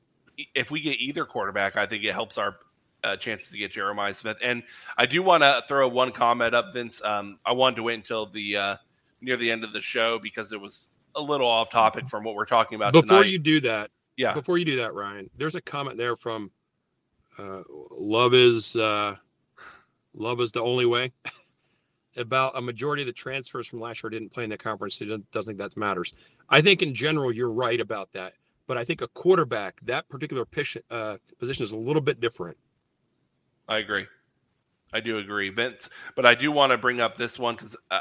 if 0.54 0.70
we 0.70 0.80
get 0.80 0.98
either 1.00 1.24
quarterback, 1.24 1.76
I 1.76 1.86
think 1.86 2.04
it 2.04 2.12
helps 2.12 2.38
our 2.38 2.56
uh, 3.04 3.16
chances 3.16 3.50
to 3.50 3.58
get 3.58 3.72
Jeremiah 3.72 4.14
Smith. 4.14 4.36
And 4.42 4.62
I 4.96 5.06
do 5.06 5.22
want 5.22 5.42
to 5.42 5.62
throw 5.68 5.88
one 5.88 6.12
comment 6.12 6.54
up, 6.54 6.72
Vince. 6.72 7.02
Um, 7.02 7.38
I 7.44 7.52
wanted 7.52 7.76
to 7.76 7.82
wait 7.82 7.94
until 7.94 8.26
the 8.26 8.56
uh, 8.56 8.76
near 9.20 9.36
the 9.36 9.50
end 9.50 9.64
of 9.64 9.72
the 9.72 9.80
show 9.80 10.18
because 10.18 10.52
it 10.52 10.60
was 10.60 10.88
a 11.14 11.20
little 11.20 11.48
off 11.48 11.70
topic 11.70 12.08
from 12.08 12.24
what 12.24 12.34
we're 12.34 12.44
talking 12.44 12.76
about. 12.76 12.92
Before 12.92 13.08
tonight. 13.08 13.30
you 13.30 13.38
do 13.38 13.60
that, 13.62 13.90
yeah. 14.16 14.32
Before 14.32 14.58
you 14.58 14.64
do 14.64 14.76
that, 14.76 14.94
Ryan, 14.94 15.30
there's 15.36 15.54
a 15.54 15.60
comment 15.60 15.96
there 15.96 16.16
from 16.16 16.50
uh, 17.38 17.62
Love 17.90 18.34
is 18.34 18.76
uh, 18.76 19.16
Love 20.14 20.40
is 20.40 20.52
the 20.52 20.62
only 20.62 20.86
way. 20.86 21.12
about 22.16 22.56
a 22.56 22.60
majority 22.60 23.02
of 23.02 23.06
the 23.06 23.12
transfers 23.12 23.66
from 23.66 23.80
last 23.80 24.02
year 24.02 24.10
didn't 24.10 24.30
play 24.30 24.44
in 24.44 24.50
the 24.50 24.56
conference. 24.56 24.98
He 24.98 25.04
doesn't, 25.04 25.30
doesn't 25.32 25.46
think 25.46 25.58
that 25.58 25.76
matters. 25.78 26.14
I 26.48 26.60
think 26.62 26.82
in 26.82 26.94
general 26.94 27.32
you're 27.32 27.50
right 27.50 27.80
about 27.80 28.10
that, 28.14 28.34
but 28.66 28.76
I 28.76 28.84
think 28.84 29.00
a 29.00 29.08
quarterback 29.08 29.80
that 29.82 30.08
particular 30.08 30.44
position, 30.44 30.82
uh, 30.90 31.16
position 31.38 31.64
is 31.64 31.72
a 31.72 31.76
little 31.76 32.02
bit 32.02 32.20
different. 32.20 32.56
I 33.68 33.78
agree. 33.78 34.06
I 34.92 35.00
do 35.00 35.18
agree, 35.18 35.50
Vince. 35.50 35.88
But 36.14 36.26
I 36.26 36.34
do 36.34 36.52
want 36.52 36.70
to 36.70 36.78
bring 36.78 37.00
up 37.00 37.16
this 37.16 37.38
one 37.38 37.56
because 37.56 37.76
uh, 37.90 38.00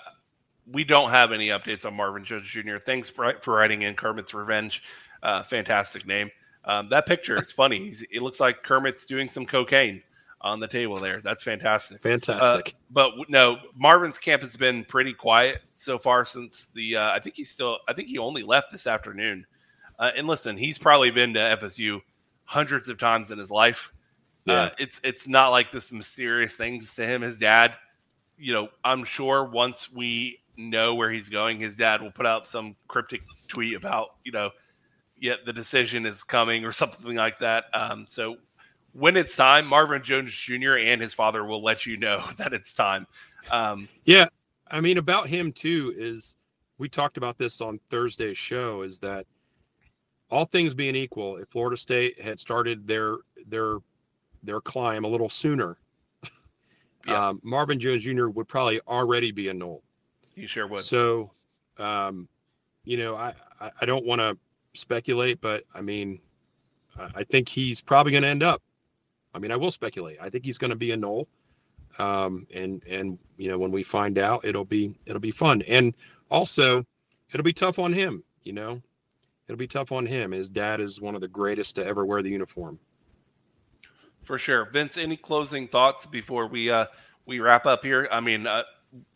we 0.71 0.83
don't 0.83 1.09
have 1.09 1.31
any 1.31 1.49
updates 1.49 1.85
on 1.85 1.95
Marvin 1.95 2.23
Jones 2.23 2.47
Jr. 2.47 2.77
Thanks 2.77 3.09
for 3.09 3.33
for 3.41 3.55
writing 3.55 3.83
in 3.83 3.95
Kermit's 3.95 4.33
Revenge. 4.33 4.83
Uh, 5.23 5.43
fantastic 5.43 6.05
name. 6.05 6.29
Um, 6.65 6.89
that 6.89 7.05
picture 7.05 7.39
is 7.39 7.51
funny. 7.51 7.79
He's, 7.79 8.03
it 8.11 8.21
looks 8.21 8.39
like 8.39 8.63
Kermit's 8.63 9.05
doing 9.05 9.29
some 9.29 9.45
cocaine 9.45 10.01
on 10.41 10.59
the 10.59 10.67
table 10.67 10.99
there. 10.99 11.21
That's 11.21 11.43
fantastic. 11.43 12.01
Fantastic. 12.01 12.67
Uh, 12.67 12.77
but 12.91 13.13
no, 13.29 13.57
Marvin's 13.75 14.17
camp 14.17 14.41
has 14.41 14.55
been 14.55 14.83
pretty 14.85 15.13
quiet 15.13 15.61
so 15.75 15.97
far 15.97 16.25
since 16.25 16.67
the. 16.67 16.97
Uh, 16.97 17.11
I 17.11 17.19
think 17.19 17.35
he's 17.35 17.49
still. 17.49 17.79
I 17.87 17.93
think 17.93 18.07
he 18.07 18.17
only 18.17 18.43
left 18.43 18.71
this 18.71 18.87
afternoon. 18.87 19.45
Uh, 19.97 20.11
and 20.15 20.27
listen, 20.27 20.57
he's 20.57 20.77
probably 20.77 21.11
been 21.11 21.33
to 21.33 21.39
FSU 21.39 22.01
hundreds 22.43 22.89
of 22.89 22.97
times 22.97 23.31
in 23.31 23.37
his 23.39 23.51
life 23.51 23.91
Yeah. 24.45 24.53
Uh, 24.53 24.69
it's 24.77 25.01
it's 25.03 25.27
not 25.27 25.49
like 25.49 25.71
this 25.71 25.91
mysterious 25.91 26.53
things 26.53 26.93
to 26.95 27.05
him. 27.05 27.21
His 27.21 27.37
dad, 27.37 27.75
you 28.37 28.53
know, 28.53 28.69
I'm 28.83 29.03
sure 29.03 29.43
once 29.43 29.91
we 29.91 30.39
know 30.57 30.95
where 30.95 31.09
he's 31.09 31.29
going, 31.29 31.59
his 31.59 31.75
dad 31.75 32.01
will 32.01 32.11
put 32.11 32.25
out 32.25 32.45
some 32.45 32.75
cryptic 32.87 33.21
tweet 33.47 33.75
about, 33.75 34.09
you 34.23 34.31
know, 34.31 34.51
yeah, 35.17 35.35
the 35.45 35.53
decision 35.53 36.05
is 36.05 36.23
coming 36.23 36.63
or 36.65 36.71
something 36.71 37.15
like 37.15 37.39
that. 37.39 37.65
Um, 37.73 38.05
so 38.07 38.37
when 38.93 39.17
it's 39.17 39.35
time, 39.35 39.65
Marvin 39.65 40.03
Jones 40.03 40.33
Jr. 40.33 40.77
and 40.77 41.01
his 41.01 41.13
father 41.13 41.43
will 41.43 41.63
let 41.63 41.85
you 41.85 41.97
know 41.97 42.23
that 42.37 42.53
it's 42.53 42.73
time. 42.73 43.07
Um, 43.49 43.89
yeah, 44.05 44.27
I 44.69 44.79
mean 44.79 44.97
about 44.97 45.27
him 45.27 45.51
too 45.51 45.93
is 45.97 46.35
we 46.77 46.87
talked 46.87 47.17
about 47.17 47.37
this 47.37 47.61
on 47.61 47.79
Thursday's 47.89 48.37
show 48.37 48.83
is 48.83 48.99
that 48.99 49.25
all 50.29 50.45
things 50.45 50.73
being 50.73 50.95
equal, 50.95 51.37
if 51.37 51.49
Florida 51.49 51.77
State 51.77 52.19
had 52.19 52.39
started 52.39 52.87
their 52.87 53.17
their 53.47 53.77
their 54.43 54.61
climb 54.61 55.05
a 55.05 55.07
little 55.07 55.29
sooner, 55.29 55.77
yeah. 57.07 57.29
um, 57.29 57.39
Marvin 57.43 57.79
Jones 57.79 58.03
Jr. 58.03 58.27
would 58.27 58.47
probably 58.47 58.79
already 58.87 59.31
be 59.31 59.49
a 59.49 59.53
Nole. 59.53 59.83
He 60.35 60.47
sure 60.47 60.67
would. 60.67 60.83
So, 60.83 61.31
um, 61.77 62.27
you 62.83 62.97
know, 62.97 63.15
I 63.15 63.33
I, 63.59 63.71
I 63.81 63.85
don't 63.85 64.05
want 64.05 64.21
to 64.21 64.37
speculate, 64.73 65.41
but 65.41 65.63
I 65.73 65.81
mean, 65.81 66.19
I 66.97 67.23
think 67.23 67.49
he's 67.49 67.81
probably 67.81 68.11
going 68.11 68.23
to 68.23 68.29
end 68.29 68.43
up. 68.43 68.61
I 69.33 69.39
mean, 69.39 69.51
I 69.51 69.55
will 69.57 69.71
speculate. 69.71 70.17
I 70.21 70.29
think 70.29 70.45
he's 70.45 70.57
going 70.57 70.69
to 70.69 70.77
be 70.77 70.91
a 70.91 70.97
Nole, 70.97 71.27
um, 71.99 72.47
and 72.53 72.81
and 72.85 73.19
you 73.37 73.49
know, 73.49 73.57
when 73.57 73.71
we 73.71 73.83
find 73.83 74.17
out, 74.17 74.45
it'll 74.45 74.65
be 74.65 74.97
it'll 75.05 75.19
be 75.19 75.31
fun, 75.31 75.61
and 75.63 75.93
also 76.29 76.85
it'll 77.31 77.43
be 77.43 77.53
tough 77.53 77.79
on 77.79 77.91
him. 77.91 78.23
You 78.43 78.53
know, 78.53 78.81
it'll 79.47 79.57
be 79.57 79.67
tough 79.67 79.91
on 79.91 80.05
him. 80.05 80.31
His 80.31 80.49
dad 80.49 80.81
is 80.81 80.99
one 81.01 81.15
of 81.15 81.21
the 81.21 81.27
greatest 81.27 81.75
to 81.75 81.85
ever 81.85 82.05
wear 82.05 82.21
the 82.21 82.29
uniform. 82.29 82.79
For 84.23 84.37
sure, 84.37 84.65
Vince. 84.65 84.97
Any 84.97 85.17
closing 85.17 85.67
thoughts 85.67 86.05
before 86.05 86.47
we 86.47 86.71
uh, 86.71 86.87
we 87.25 87.39
wrap 87.39 87.65
up 87.65 87.83
here? 87.83 88.07
I 88.11 88.19
mean, 88.19 88.47
uh, 88.47 88.63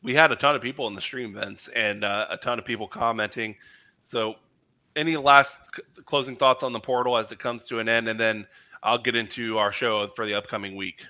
we 0.03 0.13
had 0.13 0.31
a 0.31 0.35
ton 0.35 0.55
of 0.55 0.61
people 0.61 0.87
in 0.87 0.93
the 0.93 1.01
stream, 1.01 1.33
Vince, 1.33 1.67
and 1.69 2.03
uh, 2.03 2.27
a 2.29 2.37
ton 2.37 2.59
of 2.59 2.65
people 2.65 2.87
commenting. 2.87 3.55
So, 4.01 4.35
any 4.95 5.17
last 5.17 5.75
c- 5.75 5.81
closing 6.05 6.35
thoughts 6.35 6.61
on 6.61 6.73
the 6.73 6.79
portal 6.79 7.17
as 7.17 7.31
it 7.31 7.39
comes 7.39 7.65
to 7.67 7.79
an 7.79 7.89
end, 7.89 8.07
and 8.07 8.19
then 8.19 8.45
I'll 8.83 8.99
get 8.99 9.15
into 9.15 9.57
our 9.57 9.71
show 9.71 10.07
for 10.15 10.25
the 10.27 10.35
upcoming 10.35 10.75
week. 10.75 11.03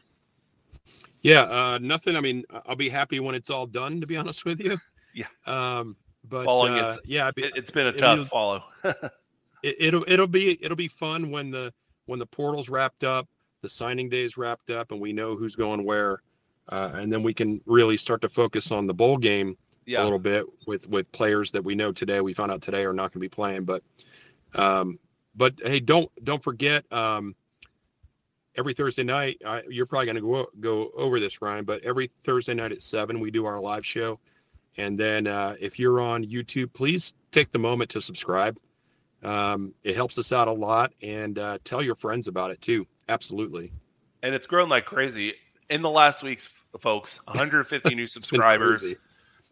Yeah, 1.22 1.42
uh, 1.42 1.80
nothing. 1.82 2.16
I 2.16 2.22
mean, 2.22 2.46
I'll 2.66 2.78
be 2.78 2.90
happy 2.90 3.20
when 3.20 3.36
it's 3.36 3.50
all 3.50 3.68
done. 3.68 4.00
To 4.00 4.08
be 4.08 4.18
honest 4.18 4.46
with 4.46 4.60
you. 4.60 4.78
Yeah. 5.12 5.26
Um, 5.48 5.96
but 6.30 6.46
Following 6.46 6.78
uh, 6.78 6.98
yeah, 7.06 7.32
it, 7.36 7.56
has 7.56 7.72
been 7.72 7.88
a 7.88 7.94
tough 7.94 8.28
follow. 8.28 8.64
it, 9.64 9.94
will 9.94 10.06
it'll 10.08 10.28
be 10.28 10.64
it'll 10.64 10.78
be 10.78 10.88
fun 10.88 11.32
when 11.32 11.52
the 11.52 11.74
when 12.06 12.20
the 12.20 12.26
portal's 12.26 12.70
wrapped 12.70 13.04
up, 13.04 13.28
the 13.62 13.70
signing 13.70 14.10
days 14.10 14.38
wrapped 14.38 14.70
up, 14.70 14.92
and 14.92 15.00
we 15.00 15.14
know 15.14 15.36
who's 15.36 15.56
going 15.56 15.84
where, 15.84 16.22
uh, 16.70 16.92
and 16.96 17.12
then 17.12 17.24
we 17.24 17.34
can 17.34 17.62
really 17.66 17.98
start 17.98 18.22
to 18.22 18.30
focus 18.30 18.72
on 18.72 18.88
the 18.88 18.94
bowl 18.94 19.18
game 19.18 19.58
yeah. 19.86 20.02
a 20.02 20.04
little 20.04 20.20
bit 20.20 20.46
with 20.68 20.88
with 20.88 21.12
players 21.12 21.52
that 21.52 21.64
we 21.64 21.76
know 21.76 21.92
today. 21.92 22.22
We 22.22 22.34
found 22.34 22.52
out 22.52 22.62
today 22.62 22.86
are 22.86 22.94
not 22.94 23.12
going 23.12 23.14
to 23.14 23.20
be 23.20 23.30
playing, 23.30 23.66
but 23.66 23.84
um, 24.56 25.00
but 25.36 25.56
hey, 25.64 25.80
don't 25.80 26.12
don't 26.24 26.44
forget. 26.44 26.92
Um, 26.94 27.36
every 28.56 28.74
Thursday 28.74 29.04
night, 29.04 29.42
I, 29.46 29.64
you're 29.70 29.86
probably 29.86 30.06
going 30.06 30.16
to 30.18 30.22
go 30.22 30.48
go 30.60 30.92
over 30.96 31.20
this, 31.20 31.42
Ryan. 31.42 31.66
But 31.66 31.84
every 31.84 32.12
Thursday 32.24 32.54
night 32.54 32.72
at 32.72 32.84
seven, 32.84 33.20
we 33.20 33.32
do 33.32 33.46
our 33.46 33.60
live 33.60 33.86
show. 33.86 34.20
And 34.78 35.00
then 35.00 35.28
uh, 35.28 35.56
if 35.60 35.78
you're 35.78 36.00
on 36.00 36.24
YouTube, 36.26 36.74
please 36.74 37.14
take 37.32 37.52
the 37.52 37.60
moment 37.60 37.90
to 37.92 38.02
subscribe. 38.02 38.58
Um, 39.24 39.74
it 39.84 39.96
helps 39.96 40.18
us 40.18 40.32
out 40.32 40.48
a 40.48 40.52
lot, 40.52 40.94
and 41.02 41.38
uh, 41.38 41.58
tell 41.66 41.84
your 41.84 41.96
friends 41.96 42.28
about 42.28 42.52
it 42.52 42.62
too. 42.62 42.88
Absolutely. 43.10 43.72
And 44.24 44.34
it's 44.34 44.48
grown 44.48 44.70
like 44.70 44.86
crazy 44.86 45.34
in 45.70 45.82
the 45.82 45.90
last 45.90 46.24
weeks, 46.24 46.50
folks. 46.80 47.20
150 47.26 47.96
new 47.96 48.08
subscribers. 48.08 48.96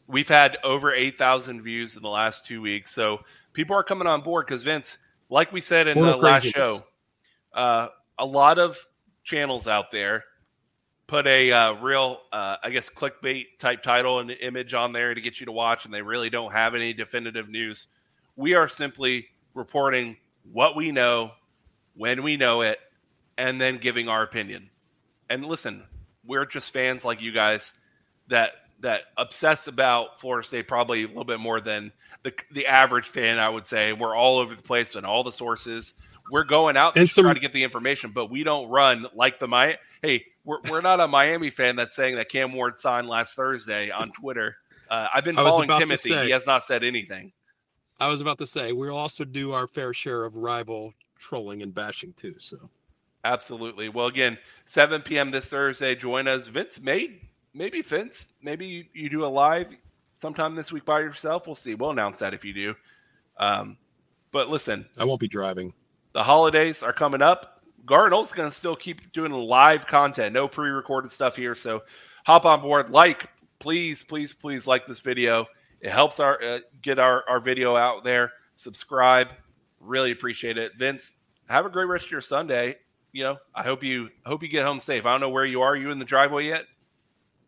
We've 0.08 0.30
had 0.30 0.58
over 0.64 0.94
8,000 0.94 1.62
views 1.62 1.98
in 1.98 2.04
the 2.04 2.10
last 2.10 2.46
two 2.46 2.62
weeks. 2.62 2.94
So 2.94 3.20
people 3.52 3.76
are 3.76 3.84
coming 3.84 4.08
on 4.08 4.22
board 4.22 4.46
because 4.46 4.64
Vince, 4.64 4.98
like 5.30 5.52
we 5.52 5.60
said 5.60 5.88
in 5.88 5.96
More 5.96 6.12
the 6.12 6.18
last 6.18 6.46
show, 6.46 6.82
uh, 7.54 7.90
a 8.18 8.26
lot 8.26 8.58
of 8.58 8.78
channels 9.26 9.68
out 9.68 9.92
there 9.92 10.24
put 11.08 11.26
a 11.26 11.52
uh, 11.52 11.74
real, 11.76 12.20
uh, 12.32 12.58
I 12.62 12.70
guess, 12.70 12.90
clickbait 12.90 13.58
type 13.60 13.82
title 13.82 14.20
and 14.20 14.30
image 14.30 14.74
on 14.74 14.92
there 14.92 15.14
to 15.14 15.22
get 15.22 15.40
you 15.40 15.46
to 15.46 15.52
watch, 15.52 15.86
and 15.86 15.94
they 15.94 16.02
really 16.02 16.30
don't 16.30 16.52
have 16.52 16.76
any 16.76 16.94
definitive 16.94 17.50
news. 17.50 17.88
We 18.36 18.54
are 18.54 18.68
simply 18.68 19.28
reporting 19.54 20.18
what 20.52 20.76
we 20.76 20.92
know, 20.92 21.32
when 21.96 22.24
we 22.24 22.38
know 22.38 22.62
it, 22.62 22.80
and 23.38 23.60
then 23.60 23.78
giving 23.78 24.10
our 24.10 24.24
opinion. 24.24 24.70
And 25.30 25.46
listen, 25.46 25.84
we're 26.26 26.46
just 26.46 26.72
fans 26.72 27.06
like 27.06 27.22
you 27.22 27.32
guys 27.32 27.74
that 28.28 28.52
that 28.82 29.04
obsess 29.18 29.68
about 29.68 30.20
Florida 30.22 30.48
State 30.48 30.68
probably 30.68 31.04
a 31.04 31.08
little 31.08 31.24
bit 31.24 31.40
more 31.40 31.60
than 31.60 31.92
the 32.24 32.34
the 32.52 32.68
average 32.68 33.08
fan, 33.08 33.40
I 33.40 33.50
would 33.50 33.68
say. 33.68 33.94
We're 33.94 34.16
all 34.16 34.38
over 34.38 34.54
the 34.54 34.62
place 34.62 34.96
and 34.96 35.06
all 35.06 35.24
the 35.24 35.32
sources. 35.32 35.94
We're 36.30 36.44
going 36.44 36.76
out 36.76 36.98
and 36.98 37.08
to 37.08 37.14
some, 37.14 37.24
try 37.24 37.34
to 37.34 37.40
get 37.40 37.54
the 37.54 37.64
information, 37.64 38.12
but 38.12 38.30
we 38.30 38.44
don't 38.44 38.70
run 38.70 39.08
like 39.16 39.40
the 39.40 39.48
my. 39.48 39.78
Hey, 40.02 40.26
we're, 40.48 40.62
we're 40.70 40.82
not 40.82 41.02
a 41.02 41.08
Miami 41.08 41.50
fan 41.50 41.76
that's 41.76 41.94
saying 41.94 42.16
that 42.16 42.30
Cam 42.30 42.54
Ward 42.54 42.80
signed 42.80 43.10
last 43.10 43.36
Thursday 43.36 43.92
on 43.92 44.12
Twitter. 44.12 44.56
Uh, 44.90 45.08
I've 45.14 45.26
been 45.26 45.36
following 45.36 45.68
Timothy. 45.68 46.10
Say, 46.10 46.26
he 46.26 46.32
has 46.32 46.46
not 46.48 46.64
said 46.64 46.86
anything. 46.86 47.34
I 48.00 48.08
was 48.08 48.22
about 48.22 48.38
to 48.38 48.48
say 48.48 48.72
we'll 48.72 48.96
also 48.96 49.26
do 49.26 49.52
our 49.52 49.68
fair 49.68 49.94
share 49.94 50.24
of 50.24 50.36
rival 50.36 50.94
trolling 51.20 51.64
and 51.64 51.76
bashing 51.76 52.14
too. 52.14 52.36
So 52.40 52.58
absolutely. 53.26 53.90
Well, 53.90 54.08
again, 54.08 54.38
7 54.66 55.02
p.m. 55.02 55.32
this 55.32 55.48
Thursday. 55.48 55.96
Join 55.96 56.30
us. 56.30 56.48
Vince 56.48 56.80
made 56.80 57.20
maybe 57.54 57.82
Vince 57.82 58.30
maybe 58.42 58.66
you, 58.66 58.86
you 58.94 59.10
do 59.10 59.26
a 59.26 59.28
live 59.28 59.76
sometime 60.16 60.56
this 60.56 60.72
week 60.72 60.86
by 60.86 61.02
yourself. 61.02 61.46
We'll 61.46 61.56
see. 61.56 61.76
We'll 61.76 61.90
announce 61.90 62.20
that 62.20 62.34
if 62.34 62.46
you 62.46 62.54
do. 62.54 62.76
Um, 63.38 63.78
but 64.32 64.50
listen, 64.50 64.86
I 64.98 65.04
won't 65.04 65.20
be 65.20 65.28
driving. 65.28 65.74
The 66.14 66.24
holidays 66.24 66.84
are 66.84 66.94
coming 66.94 67.22
up. 67.22 67.57
Garnold's 67.88 68.34
going 68.34 68.50
to 68.50 68.56
still 68.56 68.76
keep 68.76 69.12
doing 69.14 69.32
live 69.32 69.88
content, 69.88 70.34
no 70.34 70.48
pre-recorded 70.48 71.10
stuff 71.10 71.36
here. 71.36 71.56
So 71.56 71.84
hop 72.26 72.46
on 72.46 72.62
board, 72.62 72.90
like, 72.90 73.30
please, 73.60 74.04
please, 74.04 74.34
please 74.34 74.68
like 74.68 74.86
this 74.86 75.00
video. 75.00 75.48
It 75.80 75.92
helps 75.92 76.20
our 76.20 76.42
uh, 76.44 76.60
get 76.82 77.00
our, 77.00 77.24
our 77.30 77.40
video 77.40 77.76
out 77.76 78.04
there. 78.04 78.34
Subscribe, 78.56 79.30
really 79.80 80.12
appreciate 80.12 80.58
it. 80.58 80.74
Vince, 80.78 81.16
have 81.48 81.66
a 81.66 81.70
great 81.70 81.86
rest 81.86 82.06
of 82.06 82.12
your 82.12 82.22
Sunday. 82.22 82.76
You 83.14 83.24
know, 83.24 83.38
I 83.56 83.64
hope 83.64 83.84
you 83.84 84.10
hope 84.26 84.44
you 84.44 84.50
get 84.50 84.66
home 84.66 84.80
safe. 84.80 85.06
I 85.06 85.12
don't 85.12 85.22
know 85.22 85.30
where 85.30 85.46
you 85.46 85.62
are. 85.62 85.72
are 85.72 85.76
you 85.76 85.92
in 85.92 86.00
the 86.00 86.06
driveway 86.06 86.46
yet? 86.46 86.66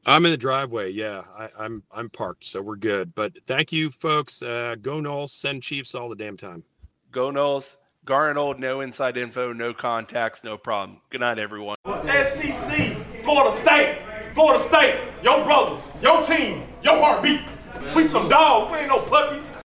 I'm 0.06 0.25
in 0.25 0.32
the 0.32 0.38
driveway. 0.38 0.91
Yeah, 0.91 1.23
I, 1.38 1.45
am 1.45 1.52
I'm, 1.60 1.84
I'm 1.91 2.10
parked, 2.10 2.45
so 2.45 2.62
we're 2.62 2.78
good. 2.78 3.13
But 3.13 3.34
thank 3.45 3.71
you, 3.71 3.91
folks. 3.91 4.41
Uh, 4.41 4.75
go 4.82 5.02
Noles, 5.02 5.32
send 5.32 5.62
Chiefs 5.62 5.93
all 5.95 6.08
the 6.08 6.15
damn 6.15 6.38
time. 6.38 6.63
Go 7.12 7.30
Noles. 8.05 8.35
Garnold, 8.35 8.59
no 8.59 8.81
inside 8.81 9.17
info, 9.17 9.53
no 9.53 9.73
contacts, 9.73 10.43
no 10.43 10.57
problem. 10.57 10.99
Good 11.09 11.21
night, 11.21 11.39
everyone. 11.39 11.77
SEC, 11.85 12.95
Florida 13.23 13.51
State, 13.55 13.99
Florida 14.33 14.63
State, 14.63 14.99
your 15.23 15.43
brothers, 15.43 15.81
your 16.01 16.23
team, 16.23 16.63
your 16.83 16.97
heartbeat. 16.99 17.41
We 17.95 18.07
some 18.07 18.27
dogs, 18.29 18.71
we 18.71 18.79
ain't 18.79 18.89
no 18.89 18.99
puppies. 18.99 19.48